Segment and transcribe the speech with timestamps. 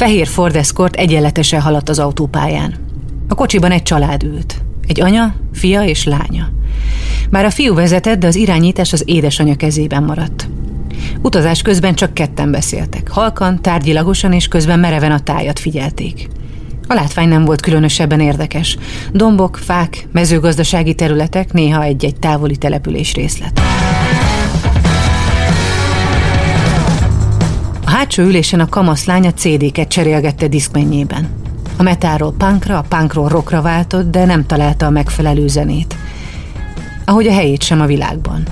[0.00, 2.74] fehér Ford Escort egyenletesen haladt az autópályán.
[3.28, 4.62] A kocsiban egy család ült.
[4.86, 6.48] Egy anya, fia és lánya.
[7.30, 10.48] Bár a fiú vezetett, de az irányítás az édesanyja kezében maradt.
[11.22, 13.08] Utazás közben csak ketten beszéltek.
[13.10, 16.28] Halkan, tárgyilagosan és közben mereven a tájat figyelték.
[16.88, 18.76] A látvány nem volt különösebben érdekes.
[19.12, 23.60] Dombok, fák, mezőgazdasági területek, néha egy-egy távoli település részlet.
[27.90, 31.28] A hátsó ülésen a kamaszlány a CD-ket cserélgette diszkmennyében.
[31.76, 35.96] A metáról punkra, a punkról rockra váltott, de nem találta a megfelelő zenét.
[37.04, 38.42] Ahogy a helyét sem a világban.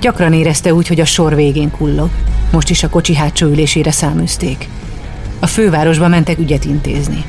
[0.00, 2.10] Gyakran érezte úgy, hogy a sor végén kullog.
[2.52, 4.68] Most is a kocsi hátsó ülésére száműzték.
[5.40, 7.24] A fővárosba mentek ügyet intézni.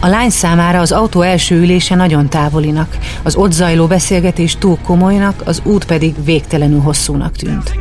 [0.00, 5.42] A lány számára az autó első ülése nagyon távolinak, az ott zajló beszélgetés túl komolynak,
[5.44, 7.72] az út pedig végtelenül hosszúnak tűnt.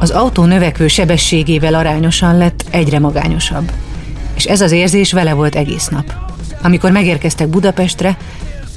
[0.00, 3.72] Az autó növekvő sebességével arányosan lett egyre magányosabb.
[4.34, 6.14] És ez az érzés vele volt egész nap.
[6.62, 8.16] Amikor megérkeztek Budapestre,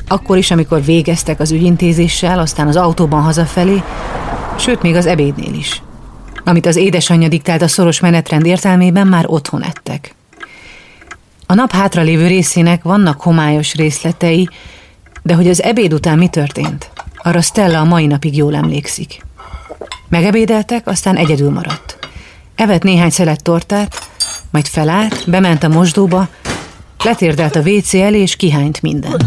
[0.07, 3.83] akkor is, amikor végeztek az ügyintézéssel, aztán az autóban hazafelé,
[4.57, 5.81] sőt, még az ebédnél is.
[6.43, 10.15] Amit az édesanyja diktált a szoros menetrend értelmében, már otthon ettek.
[11.45, 14.49] A nap hátralévő részének vannak homályos részletei,
[15.21, 19.21] de hogy az ebéd után mi történt, arra Stella a mai napig jól emlékszik.
[20.13, 21.97] Megebédeltek, aztán egyedül maradt.
[22.55, 24.09] Evett néhány szelet tortát,
[24.51, 26.27] majd felállt, bement a mosdóba,
[27.03, 29.25] letérdelt a WC elé, és kihányt mindent.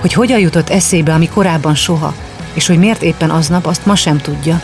[0.00, 2.14] Hogy hogyan jutott eszébe, ami korábban soha,
[2.52, 4.60] és hogy miért éppen aznap, azt ma sem tudja.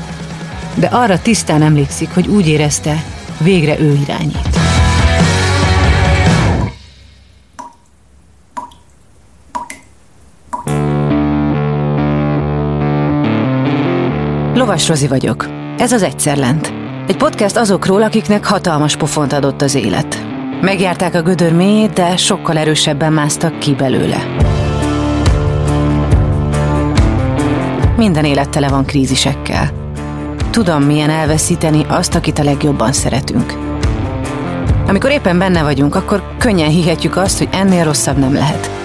[0.75, 3.05] De arra tisztán emlékszik, hogy úgy érezte,
[3.39, 4.49] végre ő irányít.
[14.61, 15.47] Lovas Rozi vagyok.
[15.79, 16.73] Ez az Egyszer Lent.
[17.07, 20.25] Egy podcast azokról, akiknek hatalmas pofont adott az élet.
[20.61, 24.17] Megjárták a gödör mélyét, de sokkal erősebben másztak ki belőle.
[27.97, 29.71] Minden élet tele van krízisekkel.
[30.51, 33.55] Tudom, milyen elveszíteni azt, akit a legjobban szeretünk.
[34.87, 38.80] Amikor éppen benne vagyunk, akkor könnyen hihetjük azt, hogy ennél rosszabb nem lehet.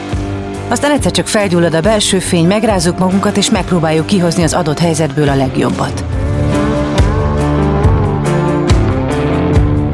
[0.67, 5.29] Aztán egyszer csak felgyullad a belső fény, megrázzuk magunkat, és megpróbáljuk kihozni az adott helyzetből
[5.29, 6.03] a legjobbat.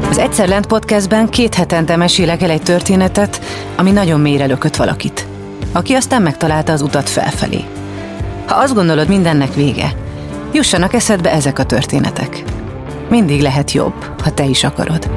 [0.08, 3.40] Az Egyszer Lent podcastben két hetente mesélek el egy történetet,
[3.76, 5.26] ami nagyon mélyre lökött valakit,
[5.72, 7.64] aki aztán megtalálta az utat felfelé.
[8.46, 9.94] Ha azt gondolod, mindennek vége,
[10.52, 12.44] jussanak eszedbe ezek a történetek.
[13.08, 15.10] Mindig lehet jobb, ha te is akarod.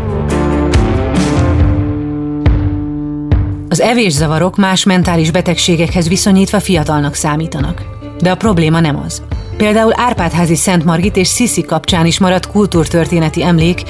[3.75, 7.81] Az evészavarok más mentális betegségekhez viszonyítva fiatalnak számítanak.
[8.19, 9.21] De a probléma nem az.
[9.57, 13.83] Például Árpádházi Szent Margit és Sziszi kapcsán is maradt kultúrtörténeti emlék,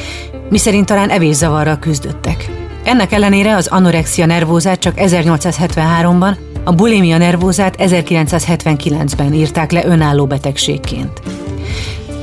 [0.50, 2.50] miszerint talán evészavarral küzdöttek.
[2.84, 11.22] Ennek ellenére az anorexia nervózát csak 1873-ban, a bulimia nervózát 1979-ben írták le önálló betegségként.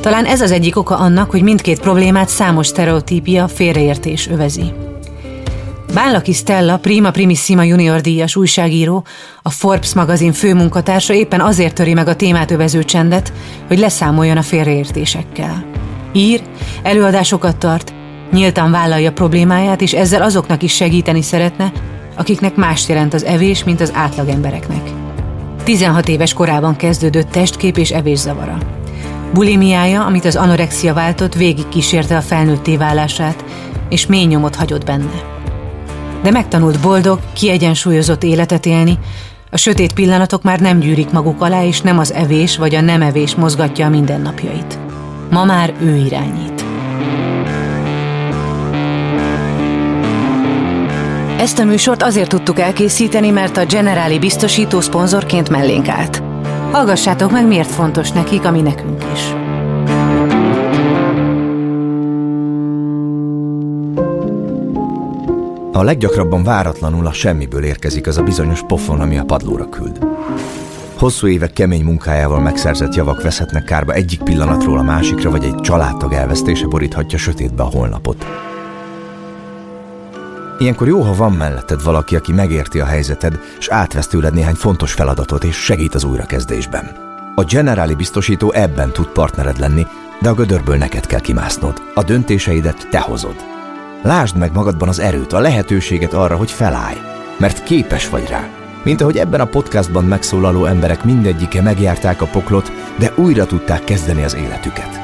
[0.00, 4.72] Talán ez az egyik oka annak, hogy mindkét problémát számos sztereotípia félreértés övezi.
[5.94, 9.04] Bánlaki Stella, Prima Primissima junior díjas újságíró,
[9.42, 13.32] a Forbes magazin főmunkatársa éppen azért töri meg a témát övező csendet,
[13.68, 15.64] hogy leszámoljon a félreértésekkel.
[16.12, 16.42] Ír,
[16.82, 17.92] előadásokat tart,
[18.30, 21.72] nyíltan vállalja problémáját, és ezzel azoknak is segíteni szeretne,
[22.16, 24.90] akiknek más jelent az evés, mint az átlagembereknek.
[25.64, 28.58] 16 éves korában kezdődött testkép és evészavara.
[29.32, 33.44] Bulimiája, amit az anorexia váltott, végig kísérte a felnőtté válását,
[33.88, 35.41] és mély nyomot hagyott benne.
[36.22, 38.98] De megtanult boldog, kiegyensúlyozott életet élni,
[39.50, 43.02] a sötét pillanatok már nem gyűrik maguk alá, és nem az evés vagy a nem
[43.02, 44.78] evés mozgatja a mindennapjait.
[45.30, 46.64] Ma már ő irányít.
[51.38, 56.22] Ezt a műsort azért tudtuk elkészíteni, mert a Generáli biztosító szponzorként mellénk állt.
[56.70, 59.41] Hallgassátok meg, miért fontos nekik, ami nekünk is.
[65.74, 69.98] A leggyakrabban váratlanul a semmiből érkezik az a bizonyos pofon, ami a padlóra küld.
[70.98, 76.12] Hosszú évek kemény munkájával megszerzett javak veszhetnek kárba egyik pillanatról a másikra, vagy egy családtag
[76.12, 78.26] elvesztése boríthatja sötétbe a holnapot.
[80.58, 84.92] Ilyenkor jó, ha van melletted valaki, aki megérti a helyzeted, és átvesz tőled néhány fontos
[84.92, 86.90] feladatot, és segít az újrakezdésben.
[87.34, 89.86] A Generáli biztosító ebben tud partnered lenni,
[90.20, 91.82] de a gödörből neked kell kimásznod.
[91.94, 93.36] A döntéseidet te hozod.
[94.02, 96.96] Lásd meg magadban az erőt, a lehetőséget arra, hogy felállj,
[97.38, 98.48] mert képes vagy rá.
[98.84, 104.22] Mint ahogy ebben a podcastban megszólaló emberek mindegyike megjárták a poklot, de újra tudták kezdeni
[104.22, 105.00] az életüket.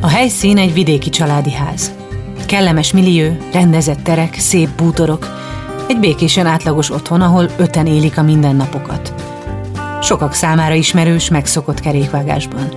[0.00, 1.92] A helyszín egy vidéki családi ház.
[2.46, 5.28] Kellemes millió, rendezett terek, szép bútorok,
[5.88, 9.14] egy békésen átlagos otthon, ahol öten élik a mindennapokat–
[10.04, 12.68] Sokak számára ismerős, megszokott kerékvágásban.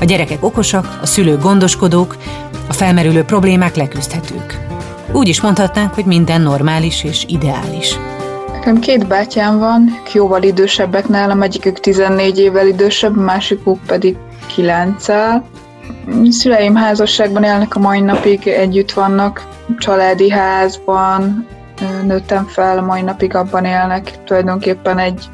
[0.00, 2.16] A gyerekek okosak, a szülők gondoskodók,
[2.68, 4.66] a felmerülő problémák leküzdhetők.
[5.12, 7.96] Úgy is mondhatnánk, hogy minden normális és ideális.
[8.52, 14.16] Nekem két bátyám van, jóval idősebbek nálam, egyikük 14 évvel idősebb, másikuk pedig
[14.54, 15.44] 9 -el.
[16.30, 19.48] Szüleim házasságban élnek a mai napig, együtt vannak,
[19.78, 21.46] családi házban,
[22.04, 24.24] nőttem fel, a mai napig abban élnek.
[24.24, 25.28] Tulajdonképpen egy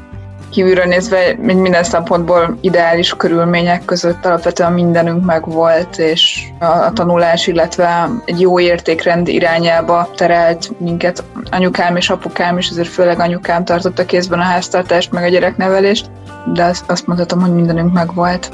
[0.49, 8.41] kívülről nézve minden szempontból ideális körülmények között alapvetően mindenünk megvolt, és a tanulás, illetve egy
[8.41, 14.43] jó értékrend irányába terelt minket anyukám és apukám, és azért főleg anyukám tartotta kézben a
[14.43, 16.09] háztartást, meg a gyereknevelést,
[16.53, 18.51] de azt, azt mondhatom, hogy mindenünk megvolt.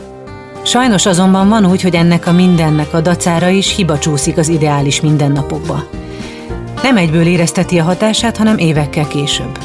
[0.64, 5.02] Sajnos azonban van úgy, hogy ennek a mindennek a dacára is hiba csúszik az ideális
[5.02, 5.84] mindennapokba.
[6.84, 9.58] Nem egyből érezteti a hatását, hanem évekkel később.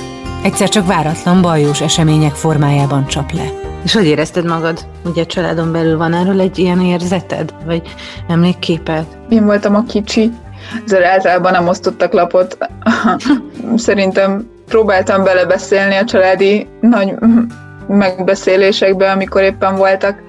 [0.43, 3.45] Egyszer csak váratlan, bajós események formájában csap le.
[3.85, 4.87] És hogy érezted magad?
[5.05, 7.55] Ugye a családon belül van erről egy ilyen érzeted?
[7.65, 7.83] Vagy
[8.29, 9.05] emlékképed?
[9.29, 10.33] Én voltam a kicsi,
[10.85, 12.59] ezzel általában nem osztottak lapot.
[13.77, 17.15] Szerintem próbáltam belebeszélni a családi nagy
[17.89, 20.23] megbeszélésekbe, amikor éppen voltak,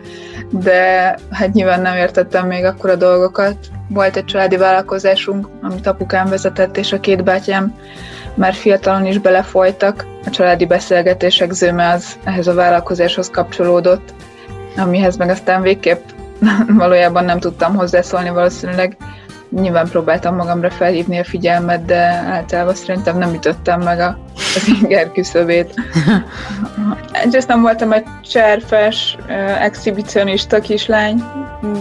[0.50, 3.58] de hát nyilván nem értettem még akkor a dolgokat.
[3.90, 7.76] Volt egy családi vállalkozásunk, amit apukám vezetett, és a két bátyám
[8.36, 10.06] már fiatalon is belefolytak.
[10.26, 14.14] A családi beszélgetések zöme az ehhez a vállalkozáshoz kapcsolódott,
[14.78, 16.04] amihez meg aztán végképp
[16.78, 18.98] valójában nem tudtam hozzászólni valószínűleg.
[19.52, 21.98] Nyilván próbáltam magamra felhívni a figyelmet, de
[22.28, 24.18] általában szerintem nem ütöttem meg a,
[24.56, 25.74] az inger küszöbét.
[27.12, 29.18] Egyrészt nem voltam egy cserfes,
[29.60, 31.24] exhibicionista kislány,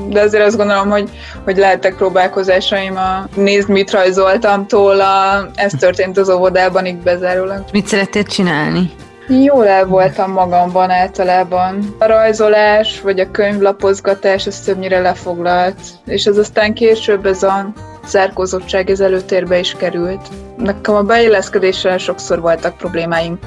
[0.08, 1.10] de azért azt gondolom, hogy,
[1.44, 7.64] hogy lehettek próbálkozásaim a nézd, mit rajzoltam tóla, ez történt az óvodában, így bezárólag.
[7.72, 8.90] Mit szerettél csinálni?
[9.30, 11.94] Jól el voltam magamban általában.
[11.98, 17.72] A rajzolás vagy a könyvlapozgatás az többnyire lefoglalt, és az aztán később ez a
[18.06, 20.28] zárkózottság ez előtérbe is került.
[20.56, 23.38] Nekem a beilleszkedéssel sokszor voltak problémáim.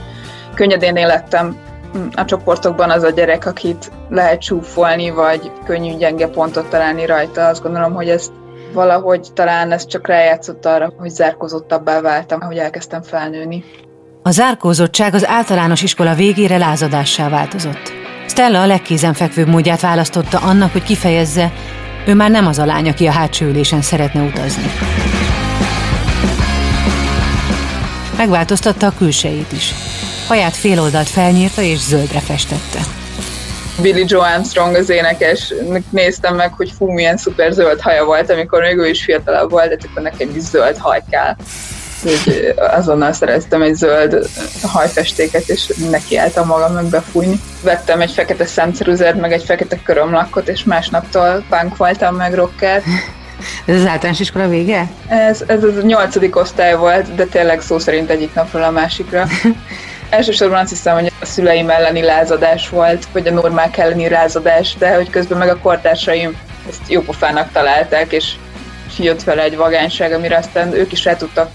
[0.55, 1.57] Könnyedén élettem
[2.15, 7.47] a csoportokban az a gyerek, akit lehet csúfolni, vagy könnyű gyenge pontot találni rajta.
[7.47, 8.31] Azt gondolom, hogy ezt
[8.73, 13.63] valahogy talán ez csak rájátszott arra, hogy zárkozottabbá váltam, hogy elkezdtem felnőni.
[14.23, 17.91] A zárkózottság az általános iskola végére lázadássá változott.
[18.27, 21.51] Stella a legkézenfekvőbb módját választotta annak, hogy kifejezze,
[22.07, 24.71] ő már nem az a lány, aki a hátsó ülésen szeretne utazni.
[28.17, 29.73] Megváltoztatta a külsejét is.
[30.27, 32.79] Haját féloldalt felnyírta és zöldre festette.
[33.81, 35.53] Billy Joe Armstrong az énekes,
[35.89, 39.69] néztem meg, hogy fú, milyen szuper zöld haja volt, amikor még ő is fiatalabb volt,
[39.69, 41.35] de akkor nekem is zöld haj kell.
[42.03, 44.29] Úgy azonnal szereztem egy zöld
[44.61, 47.39] hajfestéket, és nekiálltam magam befújni.
[47.63, 52.81] Vettem egy fekete szemceruzert, meg egy fekete körömlakkot, és másnaptól punk voltam meg rocker.
[53.65, 54.87] Ez az általános iskola vége?
[55.07, 59.27] Ez, ez az a nyolcadik osztály volt, de tényleg szó szerint egyik napról a másikra.
[60.09, 64.95] Elsősorban azt hiszem, hogy a szüleim elleni lázadás volt, vagy a normák elleni lázadás, de
[64.95, 66.37] hogy közben meg a kortársaim
[66.69, 68.33] ezt jópofának találták, és
[68.99, 71.49] jött vele egy vagányság, amire aztán ők is rá tudtak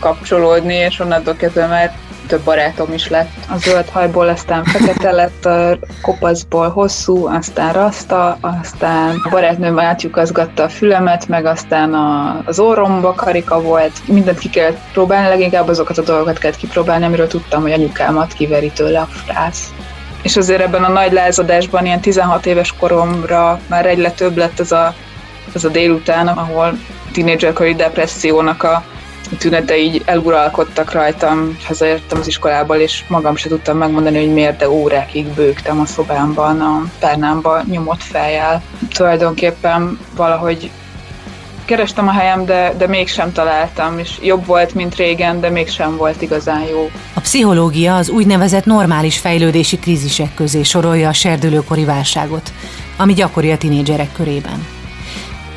[0.00, 1.96] kapcsolódni, és onnantól kezdve már
[2.28, 3.30] több barátom is lett.
[3.48, 10.62] A zöld hajból aztán fekete lett, a kopaszból hosszú, aztán rasta, aztán a barátnőm átjukazgatta
[10.62, 13.92] a fülemet, meg aztán a, az orromba karika volt.
[14.06, 18.70] Mindent ki kellett próbálni, leginkább azokat a dolgokat kellett kipróbálni, amiről tudtam, hogy anyukámat kiveri
[18.70, 19.72] tőle a frász.
[20.22, 24.72] És azért ebben a nagy lázadásban, ilyen 16 éves koromra már egyre több lett ez
[24.72, 24.94] a,
[25.54, 26.78] ez a délután, ahol
[27.12, 28.82] tínédzserkori depressziónak a
[29.38, 34.70] tünete így eluralkodtak rajtam, hazaértem az iskolából, és magam se tudtam megmondani, hogy miért, de
[34.70, 38.62] órákig bőgtem a szobámban, a párnámba nyomott fejjel.
[38.92, 40.70] Tulajdonképpen valahogy
[41.64, 46.22] kerestem a helyem, de, de mégsem találtam, és jobb volt, mint régen, de mégsem volt
[46.22, 46.90] igazán jó.
[47.14, 52.52] A pszichológia az úgynevezett normális fejlődési krízisek közé sorolja a serdülőkori válságot,
[52.96, 54.77] ami gyakori a tinédzserek körében.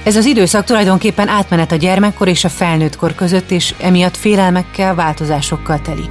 [0.03, 5.81] Ez az időszak tulajdonképpen átmenet a gyermekkor és a felnőttkor között, és emiatt félelmekkel, változásokkal
[5.81, 6.09] teli.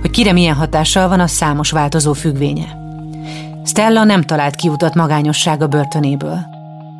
[0.00, 2.78] Hogy kire milyen hatással van, a számos változó függvénye.
[3.64, 6.38] Stella nem talált kiutat magányossága börtönéből.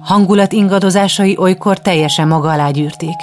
[0.03, 3.17] Hangulat ingadozásai olykor teljesen maga alá gyűrték.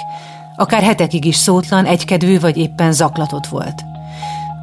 [0.56, 3.82] Akár hetekig is szótlan, egykedvű vagy éppen zaklatott volt.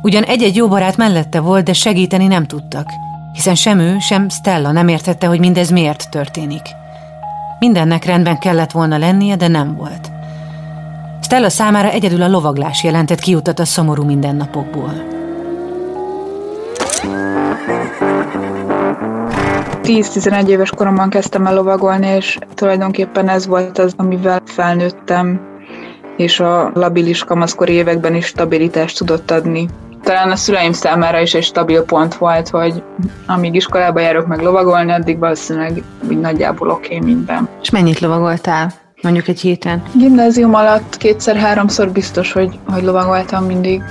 [0.02, 2.90] Ugyan egy-egy jó barát mellette volt, de segíteni nem tudtak,
[3.34, 6.62] hiszen sem ő, sem Stella nem értette, hogy mindez miért történik–
[7.66, 10.12] Mindennek rendben kellett volna lennie, de nem volt.
[11.22, 14.94] Stella számára egyedül a lovaglás jelentett kiutat a szomorú mindennapokból.
[19.84, 25.42] 10-11 éves koromban kezdtem el lovagolni, és tulajdonképpen ez volt az, amivel felnőttem,
[26.18, 29.68] és a labilis kamaszkori években is stabilitást tudott adni.
[30.04, 32.84] Talán a szüleim számára is egy stabil pont volt, hogy
[33.28, 37.50] amíg iskolába járok meg lovagolni, addig valószínűleg úgy nagyjából oké okay minden.
[37.62, 38.74] És mennyit lovagoltál?
[39.02, 39.84] Mondjuk egy héten?
[39.94, 43.82] Gimnázium alatt kétszer-háromszor biztos, hogy, hogy lovagoltam mindig.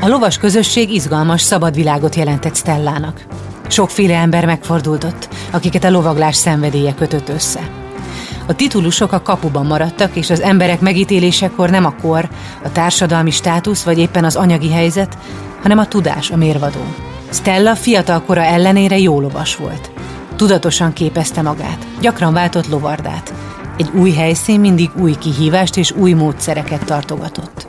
[0.00, 3.20] A lovas közösség izgalmas, szabad világot jelentett Stellának.
[3.68, 7.79] Sokféle ember megfordult ott, akiket a lovaglás szenvedélye kötött össze.
[8.50, 12.28] A titulusok a kapuban maradtak, és az emberek megítélésekor nem a kor,
[12.64, 15.18] a társadalmi státusz vagy éppen az anyagi helyzet,
[15.62, 16.80] hanem a tudás a mérvadó.
[17.32, 19.90] Stella fiatal kora ellenére jó lovas volt.
[20.36, 23.34] Tudatosan képezte magát, gyakran váltott lovardát.
[23.76, 27.66] Egy új helyszín mindig új kihívást és új módszereket tartogatott.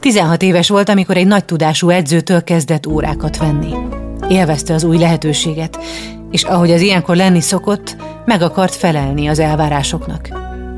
[0.00, 3.74] 16 éves volt, amikor egy nagy tudású edzőtől kezdett órákat venni.
[4.28, 5.78] Élvezte az új lehetőséget,
[6.30, 10.28] és ahogy az ilyenkor lenni szokott, meg akart felelni az elvárásoknak.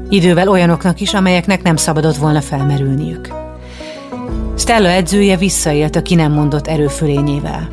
[0.08, 3.28] Idővel olyanoknak is, amelyeknek nem szabadott volna felmerülniük.
[4.56, 7.68] Stella edzője visszaélt a ki nem mondott erőfölényével.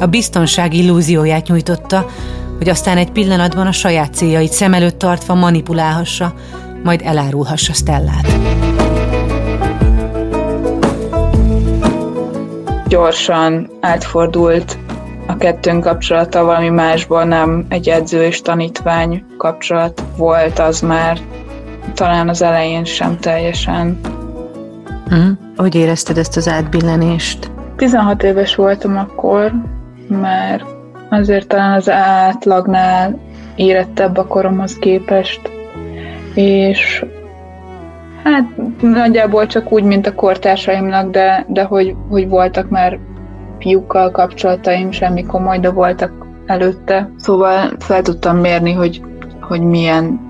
[0.00, 2.06] A biztonság illúzióját nyújtotta,
[2.58, 6.34] hogy aztán egy pillanatban a saját céljait szem előtt tartva manipulálhassa,
[6.82, 8.38] majd elárulhassa Stellát.
[12.88, 14.78] Gyorsan átfordult
[15.36, 21.18] a kettőnk kapcsolata valami másból, nem egy edző és tanítvány kapcsolat volt az már,
[21.94, 24.00] talán az elején sem teljesen.
[25.04, 25.28] Uh-huh.
[25.56, 27.50] Hogy érezted ezt az átbillenést?
[27.76, 29.52] 16 éves voltam akkor,
[30.08, 30.64] mert
[31.10, 33.20] azért talán az átlagnál
[33.56, 35.40] érettebb a koromhoz képest,
[36.34, 37.04] és
[38.24, 38.44] hát
[38.80, 42.98] nagyjából csak úgy, mint a kortársaimnak, de, de hogy, hogy voltak már
[43.58, 46.12] fiúkkal kapcsolataim, semmi komoly, de voltak
[46.46, 47.10] előtte.
[47.16, 49.02] Szóval fel tudtam mérni, hogy,
[49.40, 50.20] hogy milyen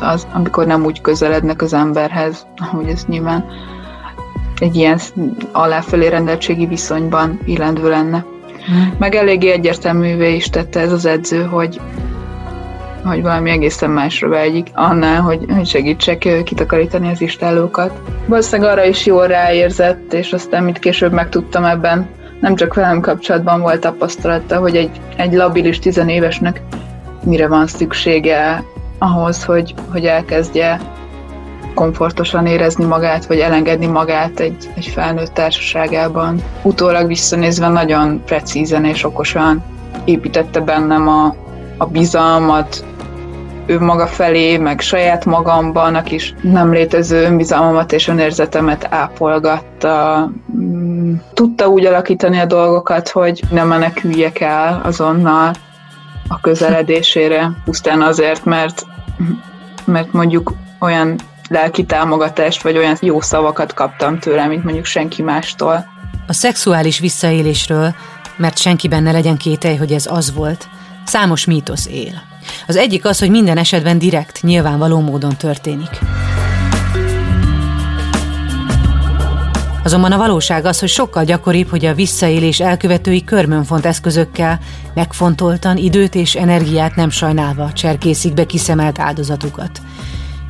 [0.00, 3.44] az, amikor nem úgy közelednek az emberhez, ahogy ez nyilván
[4.58, 4.98] egy ilyen
[5.52, 8.24] aláfelé rendeltségi viszonyban illendő lenne.
[8.66, 8.94] Hmm.
[8.98, 11.80] Meg eléggé egyértelművé is tette ez az edző, hogy,
[13.04, 18.00] hogy valami egészen másra vágyik, annál, hogy, hogy segítsek kitakarítani az istálókat.
[18.26, 22.08] Valószínűleg arra is jól ráérzett, és aztán mit később megtudtam ebben,
[22.44, 26.62] nem csak velem kapcsolatban volt tapasztalata, hogy egy, egy labilis tizenévesnek
[27.22, 28.64] mire van szüksége
[28.98, 30.80] ahhoz, hogy, hogy elkezdje
[31.74, 36.42] komfortosan érezni magát, vagy elengedni magát egy, egy felnőtt társaságában.
[36.62, 39.62] Utólag visszanézve nagyon precízen és okosan
[40.04, 41.34] építette bennem a,
[41.76, 42.84] a bizalmat,
[43.66, 50.30] ő maga felé, meg saját magamban, is nem létező önbizalmamat és önérzetemet ápolgatta.
[51.34, 55.54] Tudta úgy alakítani a dolgokat, hogy nem meneküljek el azonnal
[56.28, 58.86] a közeledésére, pusztán azért, mert,
[59.84, 61.18] mert mondjuk olyan
[61.48, 65.84] lelki támogatást, vagy olyan jó szavakat kaptam tőle, mint mondjuk senki mástól.
[66.26, 67.94] A szexuális visszaélésről,
[68.36, 70.68] mert senkiben ne legyen kételj, hogy ez az volt,
[71.04, 72.22] számos mítosz él.
[72.66, 75.98] Az egyik az, hogy minden esetben direkt, nyilvánvaló módon történik.
[79.84, 84.58] Azonban a valóság az, hogy sokkal gyakoribb, hogy a visszaélés elkövetői körmönfont eszközökkel
[84.94, 89.80] megfontoltan időt és energiát nem sajnálva cserkészik be kiszemelt áldozatukat.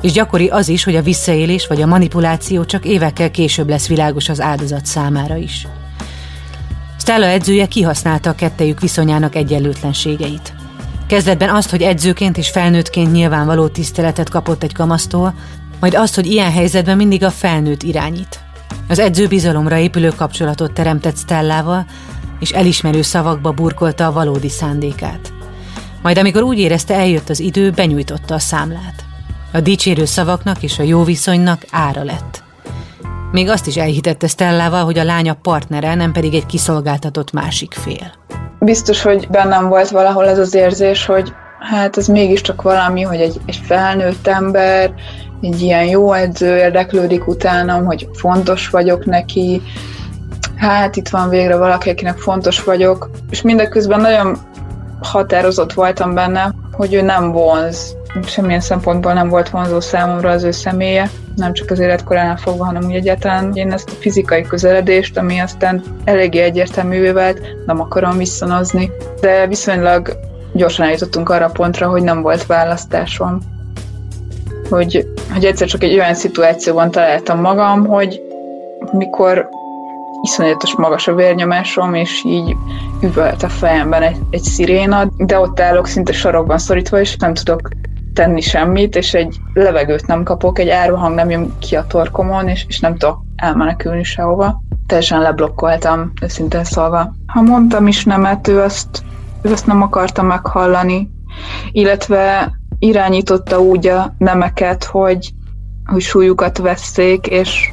[0.01, 4.29] És gyakori az is, hogy a visszaélés vagy a manipuláció csak évekkel később lesz világos
[4.29, 5.67] az áldozat számára is.
[6.99, 10.53] Stella edzője kihasználta a kettejük viszonyának egyenlőtlenségeit.
[11.07, 15.33] Kezdetben azt, hogy edzőként és felnőttként nyilvánvaló tiszteletet kapott egy kamasztól,
[15.79, 18.44] majd azt, hogy ilyen helyzetben mindig a felnőtt irányít.
[18.89, 21.85] Az edző bizalomra épülő kapcsolatot teremtett Stellával,
[22.39, 25.33] és elismerő szavakba burkolta a valódi szándékát.
[26.01, 29.05] Majd amikor úgy érezte eljött az idő, benyújtotta a számlát.
[29.53, 32.43] A dicsérő szavaknak és a jó viszonynak ára lett.
[33.31, 38.11] Még azt is elhitette Stellával, hogy a lánya partnere, nem pedig egy kiszolgáltatott másik fél
[38.65, 41.33] biztos, hogy bennem volt valahol ez az érzés, hogy
[41.65, 44.93] hát ez mégiscsak valami, hogy egy, egy felnőtt ember,
[45.41, 49.61] egy ilyen jó edző érdeklődik utánam, hogy fontos vagyok neki,
[50.55, 54.37] hát itt van végre valaki, akinek fontos vagyok, és mindeközben nagyon
[55.01, 57.95] határozott voltam benne, hogy ő nem vonz,
[58.25, 62.83] semmilyen szempontból nem volt vonzó számomra az ő személye, nem csak az életkoránál fogva, hanem
[62.85, 63.51] úgy egyáltalán.
[63.53, 68.91] Én ezt a fizikai közeledést, ami aztán eléggé egyértelművé vált, nem akarom visszanozni,
[69.21, 70.19] de viszonylag
[70.55, 73.39] gyorsan eljutottunk arra a pontra, hogy nem volt választásom.
[74.69, 78.21] Hogy, hogy egyszer csak egy olyan szituációban találtam magam, hogy
[78.91, 79.49] mikor
[80.21, 82.55] iszonyatos magas a vérnyomásom, és így
[83.01, 87.69] üvölt a fejemben egy, egy sziréna, de ott állok szinte sarokban szorítva, és nem tudok
[88.13, 92.65] tenni semmit, és egy levegőt nem kapok, egy árvahang nem jön ki a torkomon, és,
[92.67, 94.61] és nem tudok elmenekülni sehova.
[94.87, 97.13] Teljesen leblokkoltam, őszintén szólva.
[97.25, 99.03] Ha mondtam is nemet, ő azt,
[99.45, 101.09] ő azt nem akarta meghallani,
[101.71, 105.31] illetve irányította úgy a nemeket, hogy,
[105.85, 107.69] hogy súlyukat vesszék, és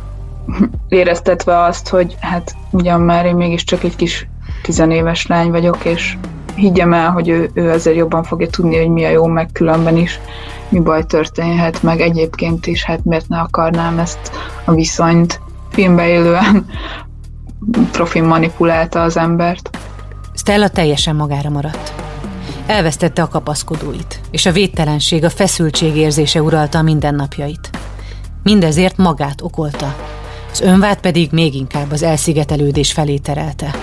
[0.89, 4.29] éreztetve azt, hogy hát ugyan már én mégiscsak egy kis
[4.63, 6.17] tizenéves lány vagyok, és
[6.55, 9.97] higgyem el, hogy ő, ő azért jobban fogja tudni, hogy mi a jó, meg különben
[9.97, 10.21] is
[10.69, 14.33] mi baj történhet, meg egyébként is, hát miért ne akarnám ezt
[14.65, 16.67] a viszonyt filmbe élően
[17.93, 19.79] profin manipulálta az embert.
[20.35, 21.93] Stella teljesen magára maradt.
[22.67, 27.71] Elvesztette a kapaszkodóit, és a védtelenség, a feszültség érzése uralta a mindennapjait.
[28.43, 29.95] Mindezért magát okolta,
[30.53, 33.75] az önvád pedig még inkább az elszigetelődés felé terelte.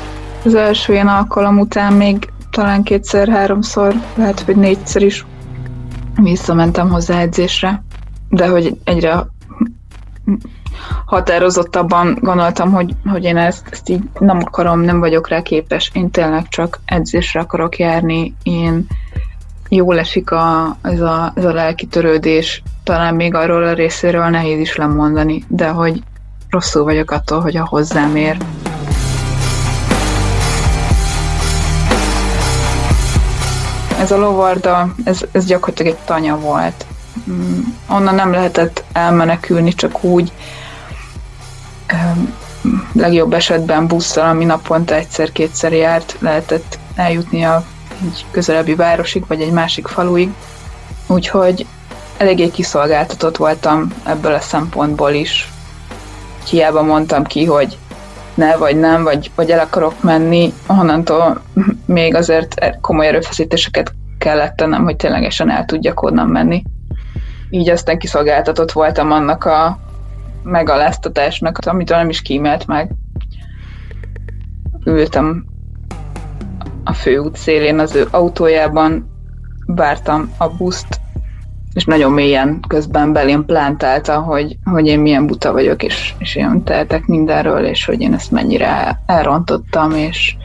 [0.45, 5.25] Az első ilyen alkalom után még talán kétszer-háromszor, lehet, hogy négyszer is
[6.15, 7.83] visszamentem hozzá edzésre,
[8.29, 9.27] de hogy egyre
[11.05, 16.11] határozottabban gondoltam, hogy, hogy én ezt, ezt így nem akarom, nem vagyok rá képes, én
[16.11, 18.87] tényleg csak edzésre akarok járni, én
[19.69, 24.59] jól esik a, ez, a, ez a lelki törődés, talán még arról a részéről nehéz
[24.59, 26.03] is lemondani, de hogy
[26.49, 28.37] rosszul vagyok attól, hogy a hozzám ér.
[33.99, 36.85] Ez a lovarda, ez, ez gyakorlatilag egy tanya volt.
[37.29, 37.59] Mm,
[37.89, 40.31] onnan nem lehetett elmenekülni, csak úgy
[42.93, 47.63] legjobb esetben busszal, ami naponta egyszer-kétszer járt, lehetett eljutni a
[48.01, 50.29] egy közelebbi városig, vagy egy másik faluig.
[51.07, 51.65] Úgyhogy
[52.17, 55.51] eléggé kiszolgáltatott voltam ebből a szempontból is.
[56.49, 57.77] Hiába mondtam ki, hogy
[58.33, 61.41] ne, vagy nem, vagy, vagy el akarok menni, onnantól
[61.85, 66.63] még azért komoly erőfeszítéseket kellett tennem, hogy ténylegesen el tudjak onnan menni.
[67.49, 69.79] Így aztán kiszolgáltatott voltam annak a
[70.43, 72.91] megaláztatásnak, amitől nem is kímélt meg.
[74.85, 75.45] Ültem
[76.83, 79.09] a főút szélén az ő autójában,
[79.65, 80.99] vártam a buszt,
[81.73, 86.63] és nagyon mélyen közben belém plántálta, hogy, hogy én milyen buta vagyok, és, és én
[86.63, 90.35] tehetek mindenről, és hogy én ezt mennyire elrontottam, és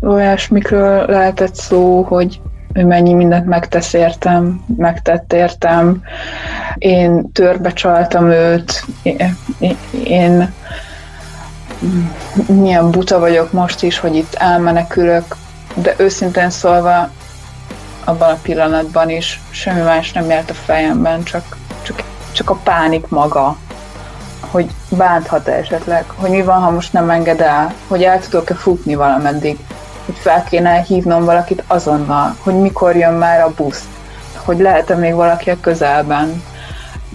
[0.00, 2.40] olyasmikről lehetett szó, hogy
[2.78, 6.02] ő mennyi mindent megtesz értem, megtett értem,
[6.74, 8.84] én törbe csaltam őt,
[10.04, 10.52] én,
[12.46, 15.36] milyen buta vagyok most is, hogy itt elmenekülök,
[15.74, 17.10] de őszintén szólva
[18.04, 23.08] abban a pillanatban is semmi más nem járt a fejemben, csak, csak, csak a pánik
[23.08, 23.56] maga,
[24.40, 28.54] hogy bánthat -e esetleg, hogy mi van, ha most nem enged el, hogy el tudok-e
[28.54, 29.58] futni valameddig,
[30.08, 33.84] hogy fel kéne hívnom valakit azonnal, hogy mikor jön már a busz,
[34.44, 36.42] hogy lehet-e még valaki a közelben.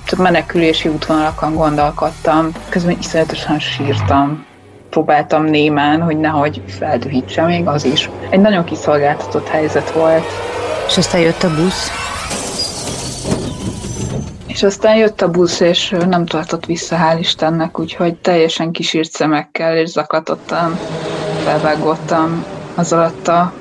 [0.04, 4.46] Csak menekülési útvonalakon gondolkodtam, közben iszonyatosan sírtam.
[4.90, 8.10] Próbáltam némán, hogy nehogy feldühítse még az is.
[8.30, 10.26] Egy nagyon kiszolgáltatott helyzet volt.
[10.88, 11.92] És aztán jött a busz?
[14.48, 19.78] És aztán jött a busz, és nem tartott vissza, hál' Istennek, úgyhogy teljesen kisírt szemekkel
[19.78, 20.80] és zaklatottan
[21.44, 23.54] felvágottam az alatt a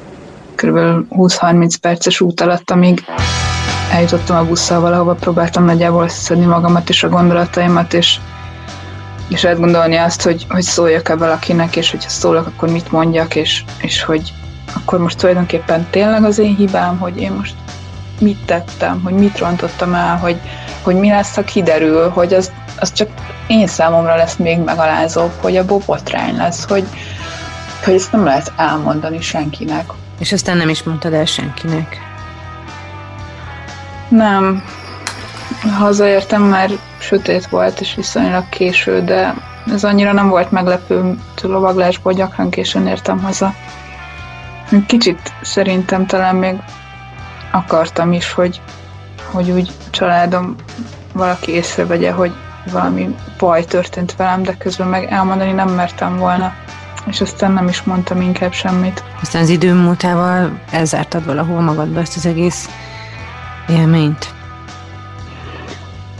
[0.55, 0.79] kb.
[1.11, 3.05] 20-30 perces út alatt, amíg
[3.92, 8.18] eljutottam a busszal valahova, próbáltam nagyjából összeszedni magamat és a gondolataimat, és,
[9.29, 14.03] és átgondolni azt, hogy, hogy szóljak-e valakinek, és hogyha szólok, akkor mit mondjak, és, és
[14.03, 14.33] hogy
[14.75, 17.55] akkor most tulajdonképpen tényleg az én hibám, hogy én most
[18.20, 20.37] mit tettem, hogy mit rontottam el, hogy,
[20.83, 23.09] hogy mi lesz, ha kiderül, hogy az, az csak
[23.46, 26.87] én számomra lesz még megalázóbb, hogy a botrány lesz, hogy,
[27.85, 29.90] hogy ezt nem lehet elmondani senkinek.
[30.18, 32.01] És aztán nem is mondtad el senkinek?
[34.09, 34.62] Nem.
[35.79, 39.35] Hazaértem, már sötét volt, és viszonylag késő, de
[39.73, 43.55] ez annyira nem volt meglepő, lovaglásból gyakran későn értem haza.
[44.87, 46.55] Kicsit szerintem talán még
[47.51, 48.61] akartam is, hogy,
[49.31, 50.55] hogy úgy családom
[51.12, 52.33] valaki észrevegye, hogy
[52.73, 56.53] valami baj történt velem, de közben meg elmondani nem mertem volna
[57.06, 59.04] és aztán nem is mondtam inkább semmit.
[59.20, 62.68] Aztán az idő múltával elzártad valahol magadba ezt az egész
[63.68, 64.34] élményt?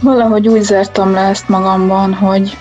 [0.01, 2.57] Valahogy úgy zártam le ezt magamban, hogy,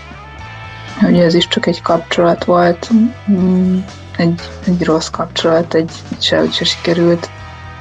[1.01, 2.91] hogy ez is csak egy kapcsolat volt,
[3.31, 3.79] mm,
[4.17, 7.31] egy, egy rossz kapcsolat, egy, egy sehogy se sikerült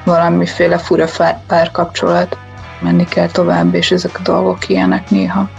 [0.03, 1.07] valamiféle fura
[1.47, 2.37] párkapcsolat,
[2.79, 5.49] menni kell tovább, és ezek a dolgok ilyenek néha.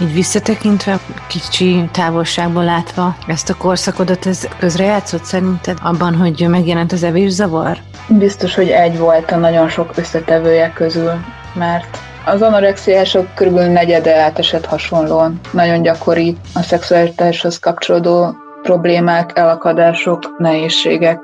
[0.00, 7.02] Így visszatekintve, kicsi távolságból látva ezt a korszakodat, ez közrejátszott szerinted abban, hogy megjelent az
[7.02, 7.78] evészavar?
[8.08, 11.12] Biztos, hogy egy volt a nagyon sok összetevője közül,
[11.54, 13.58] mert az anorexiások kb.
[13.58, 15.40] negyede átesett hasonlóan.
[15.50, 21.20] Nagyon gyakori a szexualitáshoz kapcsolódó problémák, elakadások, nehézségek,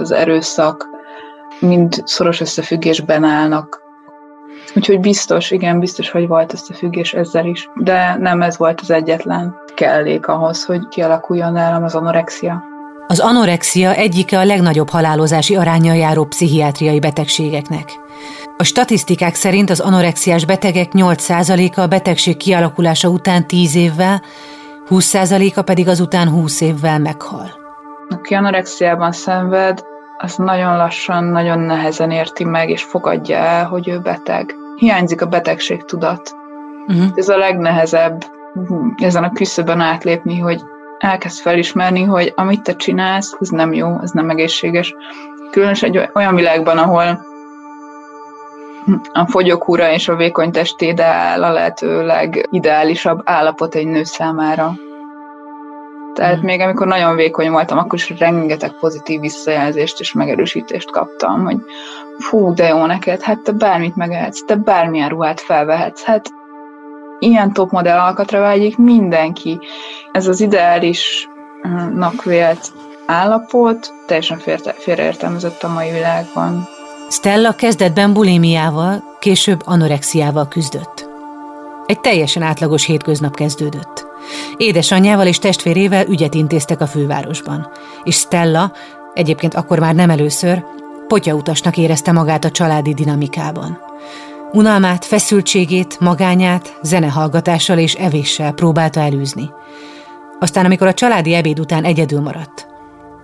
[0.00, 0.86] az erőszak,
[1.60, 3.80] mind szoros összefüggésben állnak.
[4.74, 7.68] Úgyhogy biztos, igen, biztos, hogy volt összefüggés ezzel is.
[7.74, 12.64] De nem ez volt az egyetlen kellék ahhoz, hogy kialakuljon nálam az anorexia.
[13.06, 18.00] Az anorexia egyike a legnagyobb halálozási aránya járó pszichiátriai betegségeknek.
[18.56, 24.22] A statisztikák szerint az anorexiás betegek 8%-a a betegség kialakulása után 10 évvel,
[24.88, 27.50] 20%-a pedig azután 20 évvel meghal.
[28.08, 29.82] Aki anorexiában szenved,
[30.18, 34.54] az nagyon lassan, nagyon nehezen érti meg, és fogadja el, hogy ő beteg.
[34.82, 36.34] Hiányzik a betegség tudat.
[36.86, 37.10] Uh-huh.
[37.14, 38.24] Ez a legnehezebb
[38.96, 40.60] ezen a küszöbön átlépni, hogy
[40.98, 44.94] elkezd felismerni, hogy amit te csinálsz, az nem jó, ez nem egészséges.
[45.50, 47.24] Különösen egy olyan világban, ahol
[49.12, 54.72] a fogyókúra és a vékony testéde áll a lehető legideálisabb állapot egy nő számára.
[56.14, 61.56] Tehát még amikor nagyon vékony voltam, akkor is rengeteg pozitív visszajelzést és megerősítést kaptam, hogy
[62.18, 66.30] fú, de jó neked, hát te bármit megehetsz, te bármilyen ruhát felvehetsz, hát
[67.18, 69.58] ilyen topmodell alkatra vágyik mindenki.
[70.12, 72.72] Ez az ideálisnak vélt
[73.06, 74.38] állapot teljesen
[74.78, 76.68] félreértelmezett a mai világban.
[77.10, 81.08] Stella kezdetben bulémiával, később anorexiával küzdött.
[81.86, 84.11] Egy teljesen átlagos hétköznap kezdődött.
[84.56, 87.70] Édesanyjával és testvérével ügyet intéztek a fővárosban,
[88.04, 88.72] és Stella,
[89.14, 90.64] egyébként akkor már nem először,
[91.08, 93.78] potyautasnak érezte magát a családi dinamikában.
[94.52, 99.50] Unalmát, feszültségét, magányát zenehallgatással és evéssel próbálta elűzni.
[100.40, 102.66] Aztán, amikor a családi ebéd után egyedül maradt,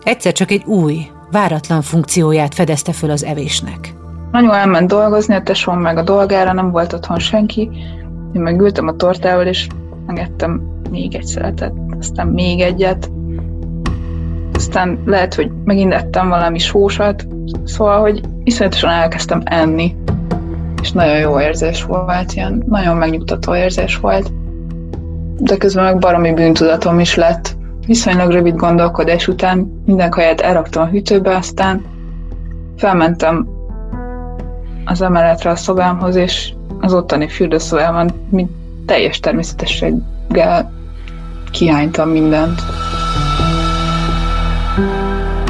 [0.02, 3.94] egyszer csak egy új, váratlan funkcióját fedezte föl az evésnek.
[4.32, 7.70] Anyu elment dolgozni, a tesóm meg a dolgára, nem volt otthon senki.
[8.32, 9.66] Én meg ültem a tortával, és
[10.06, 13.10] megettem még egy szeletet, aztán még egyet.
[14.52, 17.26] Aztán lehet, hogy megint ettem valami sósat,
[17.64, 19.96] szóval, hogy iszonyatosan elkezdtem enni.
[20.82, 24.32] És nagyon jó érzés volt, ilyen nagyon megnyugtató érzés volt.
[25.38, 27.56] De közben meg baromi bűntudatom is lett,
[27.88, 31.84] Viszonylag rövid gondolkodás után minden kaját elraktam a hűtőbe, aztán
[32.76, 33.48] felmentem
[34.84, 38.50] az emeletre a szobámhoz, és az ottani fürdőszobában mint
[38.86, 40.72] teljes természetességgel
[41.50, 42.60] kihánytam mindent.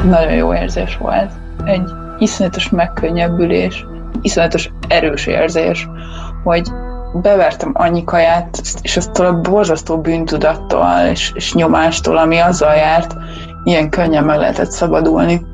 [0.03, 1.31] Nagyon jó érzés volt.
[1.63, 3.85] Egy iszonyatos megkönnyebbülés,
[4.21, 5.87] iszonyatos erős érzés,
[6.43, 6.71] hogy
[7.13, 13.15] bevertem annyi kaját, és aztól a borzasztó bűntudattól és, és nyomástól, ami azzal járt,
[13.63, 15.45] ilyen könnyen meg lehetett szabadulni.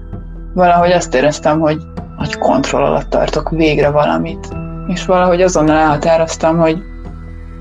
[0.53, 1.81] Valahogy azt éreztem, hogy,
[2.17, 4.47] hogy kontroll alatt tartok végre valamit.
[4.87, 6.77] És valahogy azonnal elhatároztam, hogy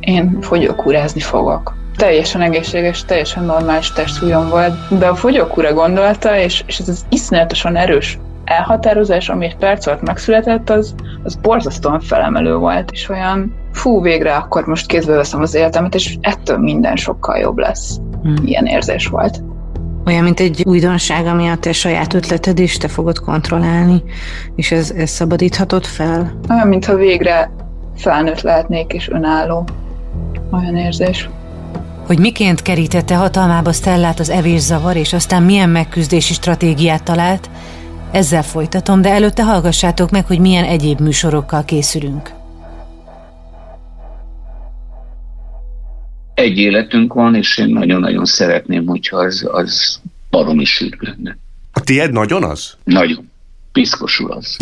[0.00, 1.72] én fogyókúrázni fogok.
[1.96, 7.76] Teljesen egészséges, teljesen normális testsúlyom volt, de a fogyókúra gondolata, és, és ez az iszonyatosan
[7.76, 14.02] erős elhatározás, ami egy perc alatt megszületett, az, az borzasztóan felemelő volt, és olyan fú,
[14.02, 17.98] végre akkor most kézbe veszem az életemet, és ettől minden sokkal jobb lesz.
[18.22, 18.34] Hmm.
[18.44, 19.42] Ilyen érzés volt.
[20.06, 24.02] Olyan, mint egy újdonság, ami a te saját ötleted, és te fogod kontrollálni,
[24.54, 26.38] és ez, ez szabadíthatod fel?
[26.50, 27.50] Olyan, mintha végre
[27.96, 29.64] felnőtt lehetnék, és önálló.
[30.50, 31.28] Olyan érzés.
[32.06, 37.50] Hogy miként kerítette hatalmába Stellát az evészavar, és aztán milyen megküzdési stratégiát talált,
[38.12, 42.30] ezzel folytatom, de előtte hallgassátok meg, hogy milyen egyéb műsorokkal készülünk.
[46.34, 51.38] Egy életünk van, és én nagyon-nagyon szeretném, hogyha az, az baromi sűrű lenne.
[51.72, 52.76] A tied nagyon az?
[52.84, 53.30] Nagyon.
[53.72, 54.56] Piszkosul az.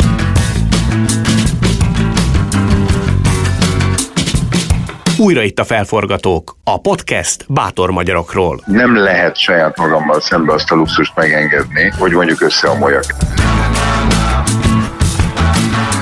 [5.22, 8.62] Újra itt a felforgatók, a podcast bátor magyarokról.
[8.66, 13.04] Nem lehet saját magammal szembe azt a luxust megengedni, hogy mondjuk össze a molyag.